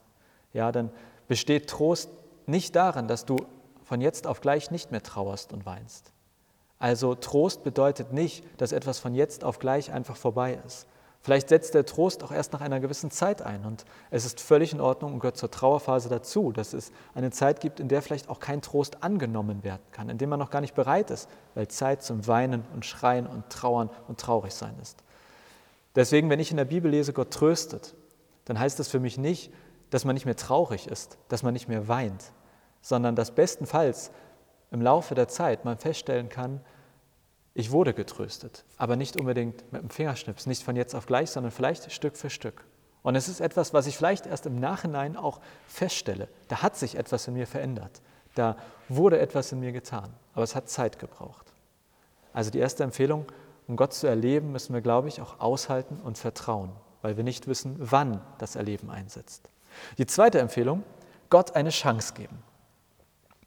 Ja, 0.53 0.73
dann 0.73 0.91
besteht 1.27 1.71
Trost 1.71 2.11
nicht 2.47 2.77
darin, 2.77 3.09
dass 3.09 3.25
du 3.25 3.37
von 3.83 4.03
jetzt 4.03 4.27
auf 4.27 4.43
gleich 4.43 4.71
nicht 4.71 4.91
mehr 4.91 5.03
trauerst 5.03 5.55
und 5.55 5.65
weinst. 5.65 6.13
Also 6.79 7.15
Trost 7.15 7.65
bedeutet 7.65 8.13
nicht, 8.13 8.45
dass 8.61 8.73
etwas 8.73 8.99
von 8.99 9.15
jetzt 9.15 9.43
auf 9.43 9.59
gleich 9.59 9.91
einfach 9.91 10.17
vorbei 10.17 10.59
ist. 10.67 10.87
Vielleicht 11.23 11.51
setzt 11.51 11.75
der 11.75 11.85
Trost 11.85 12.23
auch 12.23 12.33
erst 12.33 12.55
nach 12.55 12.63
einer 12.63 12.81
gewissen 12.81 13.11
Zeit 13.11 13.43
ein 13.43 13.67
und 13.67 13.85
es 14.11 14.25
ist 14.25 14.41
völlig 14.41 14.73
in 14.73 14.81
Ordnung 14.81 15.13
und 15.13 15.21
gehört 15.21 15.37
zur 15.37 15.51
Trauerphase 15.51 16.09
dazu, 16.09 16.51
dass 16.51 16.73
es 16.73 16.93
eine 17.15 17.31
Zeit 17.31 17.61
gibt, 17.61 17.79
in 17.79 17.89
der 17.89 18.01
vielleicht 18.01 18.31
auch 18.31 18.41
kein 18.41 18.63
Trost 18.63 19.05
angenommen 19.05 19.63
werden 19.63 19.83
kann, 19.93 20.09
in 20.09 20.17
dem 20.17 20.31
man 20.31 20.39
noch 20.39 20.51
gar 20.51 20.63
nicht 20.63 20.75
bereit 20.75 21.11
ist, 21.11 21.29
weil 21.55 21.69
Zeit 21.69 22.03
zum 22.03 22.27
Weinen 22.27 22.65
und 22.73 22.87
Schreien 22.87 23.27
und 23.27 23.51
Trauern 23.51 23.91
und 24.09 24.19
Traurigsein 24.19 24.75
ist. 24.81 25.05
Deswegen, 25.95 26.31
wenn 26.31 26.41
ich 26.41 26.51
in 26.51 26.57
der 26.57 26.65
Bibel 26.65 26.91
lese, 26.91 27.13
Gott 27.13 27.33
tröstet, 27.33 27.95
dann 28.47 28.59
heißt 28.59 28.79
das 28.79 28.89
für 28.89 29.01
mich 29.01 29.19
nicht, 29.19 29.53
dass 29.91 30.07
man 30.07 30.15
nicht 30.15 30.25
mehr 30.25 30.37
traurig 30.37 30.87
ist, 30.87 31.19
dass 31.29 31.43
man 31.43 31.53
nicht 31.53 31.69
mehr 31.69 31.87
weint, 31.87 32.33
sondern 32.81 33.15
dass 33.15 33.33
bestenfalls 33.33 34.11
im 34.71 34.81
Laufe 34.81 35.15
der 35.15 35.29
Zeit 35.29 35.67
man 35.67 35.77
feststellen 35.77 36.31
kann, 36.31 36.61
ich 37.55 37.73
wurde 37.73 37.95
getröstet, 37.95 38.65
aber 38.77 38.97
nicht 38.97 39.19
unbedingt 39.19 39.73
mit 39.73 39.83
dem 39.83 39.91
Fingerschnips, 39.91 40.47
nicht 40.47 40.63
von 40.63 40.77
jetzt 40.77 40.95
auf 40.95 41.07
gleich, 41.07 41.31
sondern 41.31 41.51
vielleicht 41.51 41.91
Stück 41.93 42.17
für 42.17 42.31
Stück. 42.31 42.65
Und 43.03 43.17
es 43.17 43.29
ist 43.29 43.41
etwas, 43.41 43.73
was 43.73 43.87
ich 43.87 43.97
vielleicht 43.97 44.27
erst 44.27 44.47
im 44.47 44.61
Nachhinein 44.61 45.17
auch 45.17 45.41
feststelle. 45.67 46.29
Da 46.49 46.63
hat 46.63 46.77
sich 46.77 46.97
etwas 46.97 47.27
in 47.29 47.35
mir 47.35 47.47
verändert. 47.47 48.03
Da 48.35 48.57
wurde 48.89 49.19
etwas 49.19 49.53
in 49.53 49.61
mir 49.61 49.73
getan. 49.73 50.13
Aber 50.35 50.45
es 50.45 50.55
hat 50.55 50.69
Zeit 50.69 50.99
gebraucht. 50.99 51.53
Also 52.33 52.51
die 52.51 52.59
erste 52.59 52.85
Empfehlung, 52.85 53.27
um 53.67 53.77
Gott 53.77 53.95
zu 53.95 54.07
erleben, 54.07 54.53
müssen 54.53 54.75
wir, 54.75 54.83
glaube 54.83 55.09
ich, 55.09 55.21
auch 55.21 55.41
aushalten 55.41 55.99
und 56.01 56.19
vertrauen, 56.19 56.71
weil 57.03 57.17
wir 57.17 57.25
nicht 57.25 57.47
wissen, 57.49 57.77
wann 57.79 58.21
das 58.39 58.55
Erleben 58.55 58.91
einsetzt. 58.91 59.49
Die 59.99 60.07
zweite 60.07 60.39
Empfehlung, 60.39 60.85
Gott 61.31 61.57
eine 61.57 61.71
Chance 61.71 62.15
geben. 62.15 62.43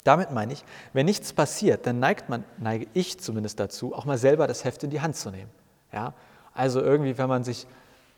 Damit 0.03 0.31
meine 0.31 0.53
ich, 0.53 0.65
wenn 0.91 1.05
nichts 1.05 1.33
passiert, 1.33 1.87
dann 1.87 1.99
neigt 1.99 2.29
man, 2.29 2.43
neige 2.57 2.87
ich 2.93 3.19
zumindest 3.19 3.59
dazu, 3.59 3.95
auch 3.95 4.05
mal 4.05 4.17
selber 4.17 4.47
das 4.47 4.65
Heft 4.65 4.83
in 4.83 4.89
die 4.89 5.01
Hand 5.01 5.15
zu 5.15 5.31
nehmen. 5.31 5.49
Ja? 5.93 6.13
Also 6.53 6.81
irgendwie, 6.81 7.17
wenn 7.17 7.29
man 7.29 7.43
sich 7.43 7.65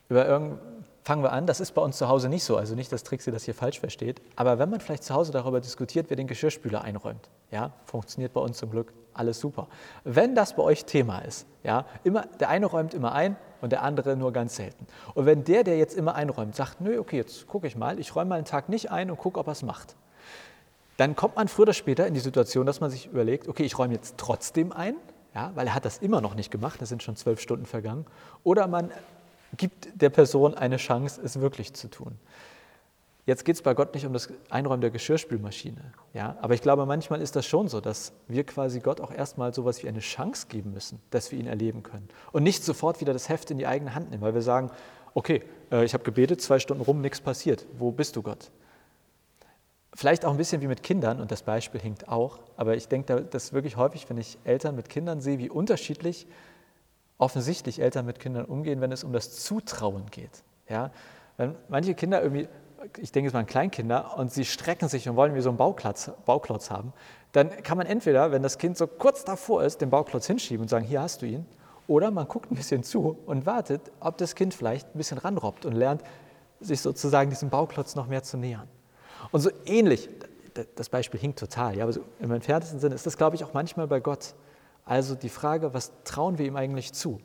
über 0.09 0.27
irgend, 0.27 0.59
fangen 1.03 1.21
wir 1.21 1.31
an, 1.31 1.45
das 1.45 1.59
ist 1.59 1.73
bei 1.73 1.81
uns 1.81 1.97
zu 1.97 2.07
Hause 2.07 2.29
nicht 2.29 2.43
so, 2.43 2.57
also 2.57 2.73
nicht, 2.73 2.91
dass 2.91 3.03
Trixie 3.03 3.31
das 3.31 3.43
hier 3.43 3.53
falsch 3.53 3.79
versteht, 3.79 4.21
aber 4.35 4.57
wenn 4.57 4.69
man 4.69 4.79
vielleicht 4.79 5.03
zu 5.03 5.13
Hause 5.13 5.31
darüber 5.31 5.61
diskutiert, 5.61 6.07
wer 6.09 6.17
den 6.17 6.27
Geschirrspüler 6.27 6.81
einräumt, 6.81 7.29
Ja, 7.51 7.71
funktioniert 7.85 8.33
bei 8.33 8.41
uns 8.41 8.57
zum 8.57 8.71
Glück 8.71 8.91
alles 9.13 9.39
super. 9.39 9.67
Wenn 10.03 10.35
das 10.35 10.55
bei 10.55 10.63
euch 10.63 10.85
Thema 10.85 11.19
ist, 11.19 11.45
ja, 11.63 11.85
immer, 12.03 12.25
der 12.39 12.49
eine 12.49 12.65
räumt 12.65 12.93
immer 12.93 13.13
ein 13.13 13.37
und 13.61 13.71
der 13.71 13.83
andere 13.83 14.15
nur 14.15 14.33
ganz 14.33 14.55
selten. 14.55 14.87
Und 15.13 15.25
wenn 15.25 15.43
der, 15.43 15.63
der 15.63 15.77
jetzt 15.77 15.95
immer 15.95 16.15
einräumt, 16.15 16.55
sagt, 16.55 16.81
nö, 16.81 16.99
okay, 16.99 17.17
jetzt 17.17 17.47
gucke 17.47 17.67
ich 17.67 17.75
mal, 17.75 17.99
ich 17.99 18.15
räume 18.15 18.29
mal 18.29 18.35
einen 18.35 18.45
Tag 18.45 18.67
nicht 18.67 18.91
ein 18.91 19.11
und 19.11 19.17
gucke, 19.17 19.39
ob 19.39 19.47
er 19.47 19.53
es 19.53 19.63
macht, 19.63 19.95
dann 20.97 21.15
kommt 21.15 21.35
man 21.35 21.47
früher 21.47 21.63
oder 21.63 21.73
später 21.73 22.07
in 22.07 22.13
die 22.13 22.19
Situation, 22.19 22.65
dass 22.65 22.79
man 22.79 22.89
sich 22.89 23.07
überlegt, 23.07 23.47
okay, 23.47 23.63
ich 23.63 23.77
räume 23.77 23.93
jetzt 23.93 24.15
trotzdem 24.17 24.71
ein, 24.71 24.95
ja, 25.33 25.51
weil 25.55 25.67
er 25.67 25.75
hat 25.75 25.85
das 25.85 25.97
immer 25.97 26.21
noch 26.21 26.35
nicht 26.35 26.51
gemacht, 26.51 26.81
da 26.81 26.85
sind 26.85 27.03
schon 27.03 27.15
zwölf 27.15 27.41
Stunden 27.41 27.65
vergangen, 27.65 28.05
oder 28.43 28.67
man 28.67 28.91
gibt 29.57 29.89
der 30.01 30.09
Person 30.09 30.53
eine 30.53 30.77
Chance, 30.77 31.21
es 31.23 31.39
wirklich 31.39 31.73
zu 31.73 31.89
tun. 31.89 32.17
Jetzt 33.25 33.43
geht 33.43 33.55
es 33.55 33.63
bei 33.63 33.73
Gott 33.73 33.95
nicht 33.95 34.05
um 34.05 34.13
das 34.13 34.29
Einräumen 34.49 34.81
der 34.81 34.91
Geschirrspülmaschine. 34.91 35.81
Ja? 36.13 36.37
Aber 36.41 36.53
ich 36.53 36.61
glaube, 36.61 36.85
manchmal 36.85 37.21
ist 37.21 37.35
das 37.35 37.45
schon 37.47 37.67
so, 37.67 37.81
dass 37.81 38.13
wir 38.27 38.43
quasi 38.43 38.81
Gott 38.81 39.01
auch 39.01 39.11
erstmal 39.11 39.51
so 39.51 39.63
etwas 39.63 39.81
wie 39.81 39.87
eine 39.87 39.99
Chance 39.99 40.45
geben 40.47 40.73
müssen, 40.73 41.01
dass 41.09 41.31
wir 41.31 41.39
ihn 41.39 41.47
erleben 41.47 41.81
können. 41.81 42.07
Und 42.33 42.43
nicht 42.43 42.63
sofort 42.63 43.01
wieder 43.01 43.13
das 43.13 43.27
Heft 43.27 43.49
in 43.49 43.57
die 43.57 43.65
eigene 43.65 43.95
Hand 43.95 44.11
nehmen, 44.11 44.21
weil 44.21 44.35
wir 44.35 44.43
sagen, 44.43 44.69
okay, 45.15 45.41
äh, 45.71 45.83
ich 45.83 45.95
habe 45.95 46.03
gebetet, 46.03 46.39
zwei 46.39 46.59
Stunden 46.59 46.83
rum, 46.83 47.01
nichts 47.01 47.19
passiert. 47.19 47.65
Wo 47.79 47.91
bist 47.91 48.15
du 48.15 48.21
Gott? 48.21 48.51
Vielleicht 49.95 50.25
auch 50.25 50.31
ein 50.31 50.37
bisschen 50.37 50.61
wie 50.61 50.67
mit 50.67 50.83
Kindern, 50.83 51.21
und 51.21 51.31
das 51.31 51.43
Beispiel 51.43 51.79
hinkt 51.79 52.07
auch, 52.09 52.39
aber 52.57 52.75
ich 52.75 52.87
denke, 52.87 53.21
das 53.21 53.53
wirklich 53.53 53.77
häufig, 53.77 54.09
wenn 54.09 54.17
ich 54.17 54.37
Eltern 54.43 54.75
mit 54.75 54.89
Kindern 54.89 55.21
sehe, 55.21 55.39
wie 55.39 55.49
unterschiedlich 55.49 56.27
offensichtlich 57.17 57.81
Eltern 57.81 58.05
mit 58.05 58.19
Kindern 58.19 58.45
umgehen, 58.45 58.81
wenn 58.81 58.91
es 58.91 59.05
um 59.05 59.13
das 59.13 59.31
Zutrauen 59.31 60.07
geht. 60.11 60.43
Ja? 60.67 60.91
Wenn 61.37 61.55
manche 61.69 61.95
Kinder 61.95 62.21
irgendwie 62.21 62.49
ich 62.97 63.11
denke, 63.11 63.29
es 63.29 63.33
waren 63.33 63.45
Kleinkinder, 63.45 64.17
und 64.17 64.31
sie 64.31 64.45
strecken 64.45 64.89
sich 64.89 65.07
und 65.09 65.15
wollen 65.15 65.35
wie 65.35 65.41
so 65.41 65.49
einen 65.49 65.57
Bauklotz, 65.57 66.11
Bauklotz 66.25 66.69
haben, 66.69 66.93
dann 67.31 67.49
kann 67.63 67.77
man 67.77 67.87
entweder, 67.87 68.31
wenn 68.31 68.43
das 68.43 68.57
Kind 68.57 68.77
so 68.77 68.87
kurz 68.87 69.25
davor 69.25 69.63
ist, 69.63 69.81
den 69.81 69.89
Bauklotz 69.89 70.27
hinschieben 70.27 70.63
und 70.63 70.69
sagen, 70.69 70.85
hier 70.85 71.01
hast 71.01 71.21
du 71.21 71.25
ihn, 71.25 71.45
oder 71.87 72.11
man 72.11 72.27
guckt 72.27 72.51
ein 72.51 72.55
bisschen 72.55 72.83
zu 72.83 73.17
und 73.25 73.45
wartet, 73.45 73.81
ob 73.99 74.17
das 74.17 74.35
Kind 74.35 74.53
vielleicht 74.53 74.87
ein 74.95 74.97
bisschen 74.97 75.17
ranrobbt 75.17 75.65
und 75.65 75.73
lernt, 75.73 76.03
sich 76.59 76.81
sozusagen 76.81 77.29
diesem 77.29 77.49
Bauklotz 77.49 77.95
noch 77.95 78.07
mehr 78.07 78.23
zu 78.23 78.37
nähern. 78.37 78.67
Und 79.31 79.41
so 79.41 79.49
ähnlich, 79.65 80.09
das 80.75 80.89
Beispiel 80.89 81.19
hinkt 81.19 81.39
total, 81.39 81.75
ja, 81.77 81.83
aber 81.83 81.93
so 81.93 82.01
im 82.19 82.31
entferntesten 82.31 82.79
Sinne 82.79 82.95
ist 82.95 83.05
das, 83.05 83.17
glaube 83.17 83.35
ich, 83.35 83.43
auch 83.43 83.53
manchmal 83.53 83.87
bei 83.87 83.99
Gott. 83.99 84.35
Also 84.85 85.15
die 85.15 85.29
Frage, 85.29 85.73
was 85.73 85.91
trauen 86.03 86.37
wir 86.37 86.45
ihm 86.45 86.55
eigentlich 86.55 86.93
zu? 86.93 87.19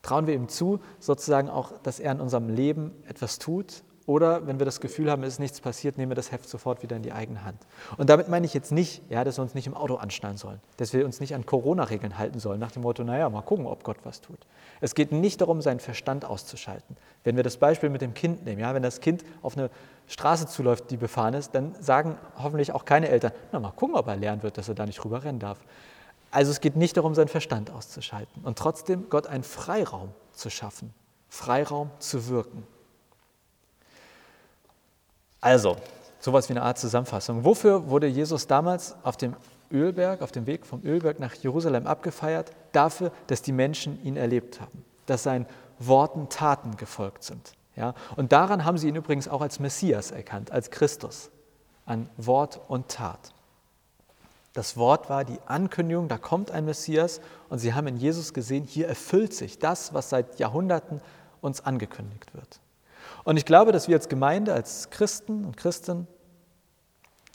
Trauen 0.00 0.26
wir 0.26 0.34
ihm 0.34 0.48
zu, 0.48 0.80
sozusagen 0.98 1.48
auch, 1.48 1.78
dass 1.78 2.00
er 2.00 2.12
in 2.12 2.20
unserem 2.20 2.48
Leben 2.48 2.92
etwas 3.06 3.38
tut 3.38 3.82
oder 4.06 4.46
wenn 4.46 4.58
wir 4.58 4.66
das 4.66 4.80
Gefühl 4.80 5.10
haben, 5.10 5.22
es 5.22 5.34
ist 5.34 5.38
nichts 5.38 5.60
passiert, 5.60 5.96
nehmen 5.98 6.10
wir 6.10 6.16
das 6.16 6.32
Heft 6.32 6.48
sofort 6.48 6.82
wieder 6.82 6.96
in 6.96 7.02
die 7.02 7.12
eigene 7.12 7.44
Hand. 7.44 7.58
Und 7.96 8.10
damit 8.10 8.28
meine 8.28 8.46
ich 8.46 8.54
jetzt 8.54 8.72
nicht, 8.72 9.02
ja, 9.10 9.24
dass 9.24 9.38
wir 9.38 9.42
uns 9.42 9.54
nicht 9.54 9.66
im 9.66 9.74
Auto 9.74 9.96
anschnallen 9.96 10.36
sollen, 10.36 10.60
dass 10.76 10.92
wir 10.92 11.04
uns 11.04 11.20
nicht 11.20 11.34
an 11.34 11.46
Corona-Regeln 11.46 12.18
halten 12.18 12.40
sollen, 12.40 12.58
nach 12.58 12.72
dem 12.72 12.82
Motto, 12.82 13.04
naja, 13.04 13.28
mal 13.30 13.42
gucken, 13.42 13.66
ob 13.66 13.84
Gott 13.84 13.98
was 14.04 14.20
tut. 14.20 14.38
Es 14.80 14.94
geht 14.94 15.12
nicht 15.12 15.40
darum, 15.40 15.62
seinen 15.62 15.80
Verstand 15.80 16.24
auszuschalten. 16.24 16.96
Wenn 17.24 17.36
wir 17.36 17.42
das 17.42 17.56
Beispiel 17.56 17.90
mit 17.90 18.02
dem 18.02 18.14
Kind 18.14 18.44
nehmen, 18.44 18.60
ja, 18.60 18.74
wenn 18.74 18.82
das 18.82 19.00
Kind 19.00 19.24
auf 19.42 19.56
eine 19.56 19.70
Straße 20.08 20.46
zuläuft, 20.46 20.90
die 20.90 20.96
befahren 20.96 21.34
ist, 21.34 21.54
dann 21.54 21.74
sagen 21.80 22.18
hoffentlich 22.36 22.72
auch 22.72 22.84
keine 22.84 23.08
Eltern, 23.08 23.32
na 23.52 23.60
mal 23.60 23.70
gucken, 23.70 23.96
ob 23.96 24.08
er 24.08 24.16
lernen 24.16 24.42
wird, 24.42 24.58
dass 24.58 24.68
er 24.68 24.74
da 24.74 24.86
nicht 24.86 25.04
rüber 25.04 25.22
rennen 25.22 25.38
darf. 25.38 25.58
Also 26.32 26.50
es 26.50 26.60
geht 26.60 26.76
nicht 26.76 26.96
darum, 26.96 27.14
seinen 27.14 27.28
Verstand 27.28 27.70
auszuschalten 27.70 28.42
und 28.42 28.58
trotzdem 28.58 29.08
Gott 29.10 29.26
einen 29.26 29.44
Freiraum 29.44 30.12
zu 30.32 30.48
schaffen, 30.48 30.92
Freiraum 31.28 31.90
zu 31.98 32.28
wirken. 32.28 32.66
Also, 35.42 35.76
sowas 36.20 36.48
wie 36.48 36.52
eine 36.52 36.62
Art 36.62 36.78
Zusammenfassung. 36.78 37.44
Wofür 37.44 37.90
wurde 37.90 38.06
Jesus 38.06 38.46
damals 38.46 38.94
auf 39.02 39.16
dem 39.16 39.34
Ölberg, 39.72 40.22
auf 40.22 40.30
dem 40.30 40.46
Weg 40.46 40.64
vom 40.64 40.82
Ölberg 40.84 41.18
nach 41.18 41.34
Jerusalem 41.34 41.86
abgefeiert? 41.86 42.52
Dafür, 42.70 43.10
dass 43.26 43.42
die 43.42 43.52
Menschen 43.52 44.02
ihn 44.04 44.16
erlebt 44.16 44.60
haben, 44.60 44.84
dass 45.06 45.24
seinen 45.24 45.46
Worten 45.80 46.28
Taten 46.28 46.76
gefolgt 46.76 47.24
sind. 47.24 47.54
Ja? 47.74 47.94
Und 48.14 48.32
daran 48.32 48.64
haben 48.64 48.78
sie 48.78 48.88
ihn 48.88 48.94
übrigens 48.94 49.26
auch 49.26 49.40
als 49.40 49.58
Messias 49.58 50.12
erkannt, 50.12 50.52
als 50.52 50.70
Christus, 50.70 51.30
an 51.86 52.08
Wort 52.16 52.60
und 52.68 52.88
Tat. 52.88 53.34
Das 54.52 54.76
Wort 54.76 55.10
war 55.10 55.24
die 55.24 55.38
Ankündigung, 55.46 56.06
da 56.06 56.18
kommt 56.18 56.52
ein 56.52 56.66
Messias 56.66 57.20
und 57.48 57.58
sie 57.58 57.74
haben 57.74 57.88
in 57.88 57.96
Jesus 57.96 58.32
gesehen, 58.32 58.64
hier 58.64 58.86
erfüllt 58.86 59.34
sich 59.34 59.58
das, 59.58 59.92
was 59.92 60.10
seit 60.10 60.38
Jahrhunderten 60.38 61.00
uns 61.40 61.64
angekündigt 61.64 62.32
wird. 62.32 62.60
Und 63.24 63.36
ich 63.36 63.44
glaube, 63.44 63.72
dass 63.72 63.88
wir 63.88 63.96
als 63.96 64.08
Gemeinde, 64.08 64.52
als 64.52 64.90
Christen 64.90 65.44
und 65.44 65.56
Christen 65.56 66.06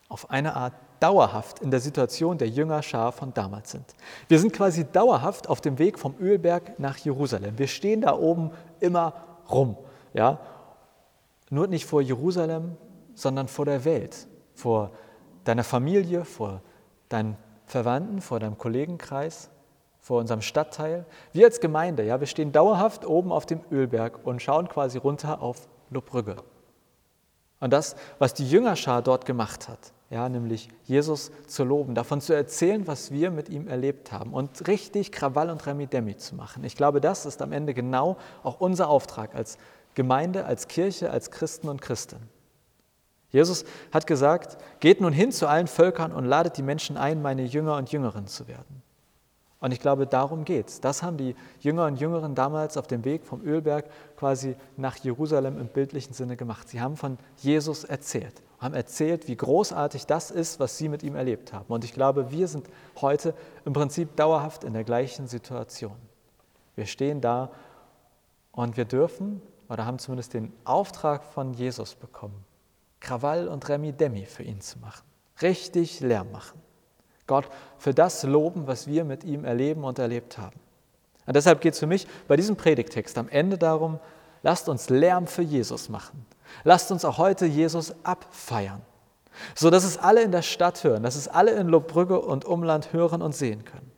auf 0.10 0.30
eine 0.30 0.56
Art 0.56 0.73
dauerhaft 1.00 1.60
in 1.60 1.71
der 1.71 1.80
Situation 1.80 2.38
der 2.38 2.50
Jüngerschar 2.50 3.12
von 3.12 3.34
damals 3.34 3.71
sind. 3.71 3.86
Wir 4.28 4.39
sind 4.39 4.54
quasi 4.54 4.86
dauerhaft 4.86 5.47
auf 5.47 5.62
dem 5.62 5.78
Weg 5.78 6.00
vom 6.00 6.15
Ölberg 6.19 6.80
nach 6.80 6.97
Jerusalem. 6.97 7.58
Wir 7.58 7.67
stehen 7.67 8.02
da 8.02 8.15
oben 8.15 8.52
immer 8.80 9.13
rum. 9.50 9.78
Ja? 10.13 10.39
Nur 11.50 11.67
nicht 11.67 11.86
vor 11.86 12.02
Jerusalem, 12.02 12.78
sondern 13.13 13.47
vor 13.47 13.65
der 13.65 13.86
Welt, 13.86 14.28
vor 14.54 14.91
deiner 15.43 15.63
Familie, 15.63 16.26
vor 16.26 16.62
deinen 17.10 17.38
Verwandten, 17.65 18.21
vor 18.21 18.39
deinem 18.39 18.58
Kollegenkreis, 18.58 19.50
vor 20.00 20.19
unserem 20.19 20.41
Stadtteil. 20.41 21.06
Wir 21.34 21.45
als 21.45 21.60
Gemeinde, 21.60 22.04
ja, 22.04 22.19
wir 22.19 22.28
stehen 22.28 22.52
dauerhaft 22.52 23.06
oben 23.06 23.32
auf 23.32 23.45
dem 23.45 23.62
Ölberg 23.71 24.26
und 24.26 24.41
schauen 24.41 24.67
quasi 24.67 24.97
runter 24.97 25.41
auf 25.41 25.67
Lobbrügge. 25.89 26.38
Und 27.60 27.73
das, 27.73 27.95
was 28.19 28.34
die 28.34 28.47
Jüngerschar 28.47 29.02
dort 29.02 29.26
gemacht 29.26 29.67
hat, 29.67 29.91
ja, 30.10 30.30
nämlich 30.30 30.69
Jesus 30.86 31.32
zu 31.47 31.63
loben, 31.63 31.95
davon 31.95 32.21
zu 32.21 32.34
erzählen, 32.34 32.88
was 32.88 33.12
wir 33.12 33.30
mit 33.30 33.50
ihm 33.50 33.67
erlebt 33.67 34.12
haben 34.12 34.34
und 34.34 34.67
richtig 34.67 35.12
Krawall 35.12 35.50
und 35.50 35.65
Remi-Demi 35.65 36.15
zu 36.15 36.36
machen. 36.36 36.63
Ich 36.63 36.76
glaube, 36.76 37.02
das 37.02 37.26
ist 37.26 37.41
am 37.41 37.52
Ende 37.52 37.73
genau 37.73 38.17
auch 38.43 38.62
unser 38.62 38.88
Auftrag 38.88 39.36
als 39.36 39.58
Gemeinde, 39.95 40.45
als 40.45 40.67
Kirche, 40.67 41.10
als 41.12 41.32
Christen 41.32 41.67
und 41.67 41.82
Christen. 41.82 42.30
Jesus 43.32 43.65
hat 43.91 44.08
gesagt, 44.08 44.58
geht 44.80 45.02
nun 45.02 45.12
hin 45.12 45.32
zu 45.34 45.47
allen 45.47 45.67
Völkern 45.67 46.13
und 46.13 46.23
ladet 46.23 46.58
die 46.58 46.63
Menschen 46.63 46.95
ein, 46.95 47.21
meine 47.21 47.43
Jünger 47.43 47.76
und 47.76 47.91
Jüngerinnen 47.91 48.28
zu 48.28 48.47
werden. 48.47 48.82
Und 49.60 49.72
ich 49.72 49.80
glaube, 49.80 50.06
darum 50.06 50.46
geht 50.46 50.67
es. 50.67 50.82
Das 50.82 51.02
haben 51.02 51.17
die 51.17 51.36
Jünger 51.60 51.86
und 51.86 52.00
Jüngerinnen 52.00 52.36
damals 52.36 52.78
auf 52.78 52.86
dem 52.86 53.04
Weg 53.06 53.26
vom 53.26 53.43
Ölberg 53.43 53.86
quasi 54.15 54.56
nach 54.76 54.98
Jerusalem 54.98 55.60
im 55.60 55.67
bildlichen 55.67 56.13
Sinne 56.13 56.38
gemacht. 56.38 56.70
Sie 56.70 56.80
haben 56.80 56.96
von 56.96 57.17
Jesus 57.38 57.84
erzählt, 57.84 58.43
haben 58.60 58.76
erzählt, 58.76 59.28
wie 59.28 59.36
großartig 59.36 60.06
das 60.06 60.30
ist, 60.30 60.60
was 60.60 60.78
sie 60.78 60.89
mit 60.89 61.02
ihm 61.02 61.15
erlebt 61.15 61.54
haben. 61.54 61.65
Und 61.70 61.84
ich 61.84 61.93
glaube, 61.93 62.32
wir 62.32 62.48
sind 62.48 62.67
heute 63.02 63.34
im 63.65 63.74
Prinzip 63.74 64.15
dauerhaft 64.15 64.63
in 64.63 64.74
der 64.74 64.84
gleichen 64.84 65.28
Situation. 65.28 65.96
Wir 66.76 66.86
stehen 66.86 67.20
da 67.20 67.50
und 68.52 68.78
wir 68.78 68.86
dürfen 68.86 69.41
oder 69.70 69.88
haben 69.88 69.98
zumindest 69.98 70.36
den 70.36 70.54
Auftrag 70.65 71.24
von 71.24 71.54
Jesus 71.54 71.96
bekommen, 71.96 72.46
Krawall 73.00 73.48
und 73.48 73.67
Remi 73.67 73.91
Demi 73.91 74.26
für 74.26 74.43
ihn 74.43 74.62
zu 74.62 74.78
machen. 74.78 75.04
Richtig 75.41 76.00
Lärm 76.00 76.32
machen. 76.32 76.62
Gott 77.28 77.46
für 77.78 77.94
das 77.94 78.24
loben, 78.24 78.68
was 78.68 78.88
wir 78.88 79.04
mit 79.04 79.24
ihm 79.24 79.46
erleben 79.46 79.84
und 79.84 80.00
erlebt 80.00 80.38
haben. 80.38 80.60
Und 81.26 81.36
deshalb 81.36 81.62
geht 81.62 81.74
es 81.74 81.80
für 81.80 81.88
mich 81.88 82.08
bei 82.28 82.38
diesem 82.38 82.56
Predigtext 82.56 83.18
am 83.18 83.30
Ende 83.30 83.58
darum, 83.58 84.00
lasst 84.44 84.70
uns 84.70 84.90
Lärm 84.90 85.28
für 85.28 85.42
Jesus 85.42 85.90
machen. 85.90 86.26
Lasst 86.63 86.92
uns 86.92 87.06
auch 87.06 87.18
heute 87.18 87.46
Jesus 87.46 87.94
abfeiern, 88.04 88.82
so 89.56 89.70
dass 89.70 89.84
es 89.84 89.98
alle 89.98 90.22
in 90.24 90.32
der 90.32 90.42
Stadt 90.42 90.84
hören, 90.84 91.04
dass 91.04 91.16
es 91.16 91.28
alle 91.28 91.52
in 91.52 91.68
Lobbrügge 91.68 92.20
und 92.20 92.46
Umland 92.46 92.94
hören 92.94 93.22
und 93.22 93.36
sehen 93.36 93.66
können. 93.66 93.92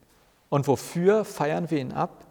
Und 0.49 0.67
wofür 0.67 1.25
feiern 1.25 1.69
wir 1.69 1.79
ihn 1.79 1.93
ab? 1.93 2.25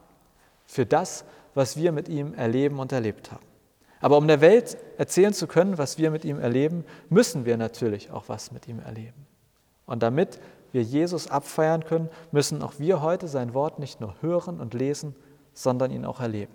Für 0.67 0.85
das, 0.85 1.25
was 1.55 1.77
wir 1.77 1.93
mit 1.93 2.09
ihm 2.09 2.35
erleben 2.35 2.79
und 2.79 2.93
erlebt 2.93 3.31
haben. 3.31 3.47
Aber 4.01 4.19
um 4.19 4.29
der 4.29 4.41
Welt 4.41 4.77
erzählen 4.97 5.33
zu 5.33 5.47
können, 5.47 5.79
was 5.79 5.99
wir 5.99 6.11
mit 6.11 6.25
ihm 6.25 6.39
erleben, 6.39 6.85
müssen 7.09 7.47
wir 7.47 7.57
natürlich 7.57 8.11
auch 8.11 8.25
was 8.29 8.53
mit 8.53 8.69
ihm 8.69 8.81
erleben. 8.81 9.27
Und 9.87 10.03
damit 10.03 10.39
wir 10.73 10.83
Jesus 10.83 11.31
abfeiern 11.31 11.85
können, 11.85 12.09
müssen 12.33 12.63
auch 12.63 12.75
wir 12.79 13.03
heute 13.03 13.29
sein 13.29 13.55
Wort 13.55 13.79
nicht 13.79 14.01
nur 14.01 14.15
hören 14.21 14.61
und 14.61 14.75
lesen, 14.75 15.15
sondern 15.53 15.91
ihn 15.91 16.05
auch 16.05 16.21
erleben. 16.21 16.55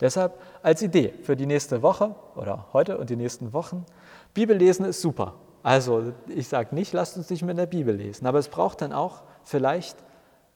Deshalb 0.00 0.40
als 0.62 0.82
Idee 0.82 1.14
für 1.22 1.36
die 1.36 1.46
nächste 1.46 1.82
Woche 1.82 2.14
oder 2.34 2.66
heute 2.72 2.98
und 2.98 3.10
die 3.10 3.16
nächsten 3.16 3.52
Wochen, 3.52 3.86
Bibellesen 4.34 4.84
ist 4.84 5.00
super. 5.00 5.34
Also 5.62 6.12
ich 6.28 6.48
sage 6.48 6.74
nicht, 6.74 6.92
lasst 6.92 7.16
uns 7.16 7.30
nicht 7.30 7.42
mit 7.42 7.56
der 7.56 7.66
Bibel 7.66 7.94
lesen, 7.94 8.26
aber 8.26 8.38
es 8.38 8.48
braucht 8.48 8.82
dann 8.82 8.92
auch 8.92 9.22
vielleicht 9.44 9.96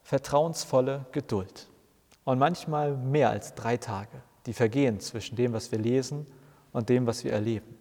vertrauensvolle 0.03 1.07
Geduld. 1.13 1.69
Und 2.25 2.39
manchmal 2.39 2.95
mehr 2.97 3.31
als 3.31 3.55
drei 3.55 3.77
Tage, 3.77 4.21
die 4.47 4.53
vergehen 4.53 5.01
zwischen 5.01 5.37
dem, 5.37 5.53
was 5.53 5.73
wir 5.73 5.79
lesen 5.79 6.27
und 6.73 6.89
dem, 6.89 7.07
was 7.07 7.25
wir 7.25 7.33
erleben. 7.33 7.79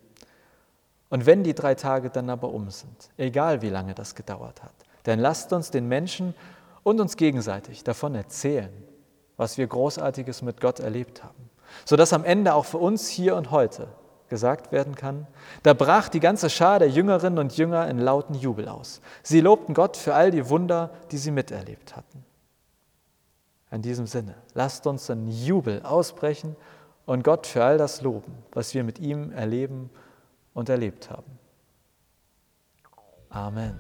Und 1.10 1.26
wenn 1.26 1.43
die 1.43 1.54
drei 1.54 1.76
Tage 1.76 2.10
dann 2.10 2.30
aber 2.30 2.54
um 2.54 2.69
sind, 2.69 3.10
egal 3.17 3.62
wie 3.62 3.69
lange 3.69 3.93
das 3.93 4.15
gedauert 4.15 4.63
hat, 4.63 4.77
dann 5.08 5.20
lasst 5.20 5.54
uns 5.54 5.72
den 5.72 5.88
Menschen 5.88 6.36
und 6.84 7.00
uns 7.00 7.15
gegenseitig 7.15 7.86
davon 7.86 8.13
erzählen, 8.13 8.72
was 9.38 9.58
wir 9.58 9.65
Großartiges 9.65 10.41
mit 10.41 10.60
Gott 10.60 10.82
erlebt 10.82 11.24
haben, 11.24 11.50
sodass 11.86 12.12
am 12.12 12.26
Ende 12.26 12.54
auch 12.54 12.65
für 12.65 12.78
uns 12.78 13.08
hier 13.08 13.38
und 13.38 13.52
heute 13.52 13.88
gesagt 14.28 14.74
werden 14.74 14.96
kann, 14.96 15.26
da 15.63 15.74
brach 15.74 16.10
die 16.10 16.20
ganze 16.20 16.50
Schar 16.50 16.80
der 16.80 16.89
Jüngerinnen 16.89 17.39
und 17.39 17.56
Jünger 17.56 17.88
in 17.88 18.00
lauten 18.00 18.36
Jubel 18.36 18.67
aus. 18.67 19.00
Sie 19.24 19.39
lobten 19.39 19.74
Gott 19.74 19.96
für 19.96 20.13
all 20.13 20.30
die 20.30 20.50
Wunder, 20.50 20.91
die 21.12 21.17
sie 21.17 21.32
miterlebt 21.32 21.96
hatten. 21.96 22.26
In 23.72 23.82
diesem 23.82 24.08
Sinne, 24.08 24.36
lasst 24.54 24.88
uns 24.88 25.08
in 25.08 25.30
Jubel 25.30 25.84
ausbrechen 25.84 26.58
und 27.06 27.24
Gott 27.24 27.48
für 27.48 27.63
all 27.63 27.78
das 27.78 28.02
loben, 28.02 28.34
was 28.52 28.74
wir 28.74 28.84
mit 28.84 29.00
ihm 29.00 29.32
erleben 29.32 29.89
und 30.54 30.67
erlebt 30.67 31.10
haben. 31.10 31.39
Amen. 33.30 33.80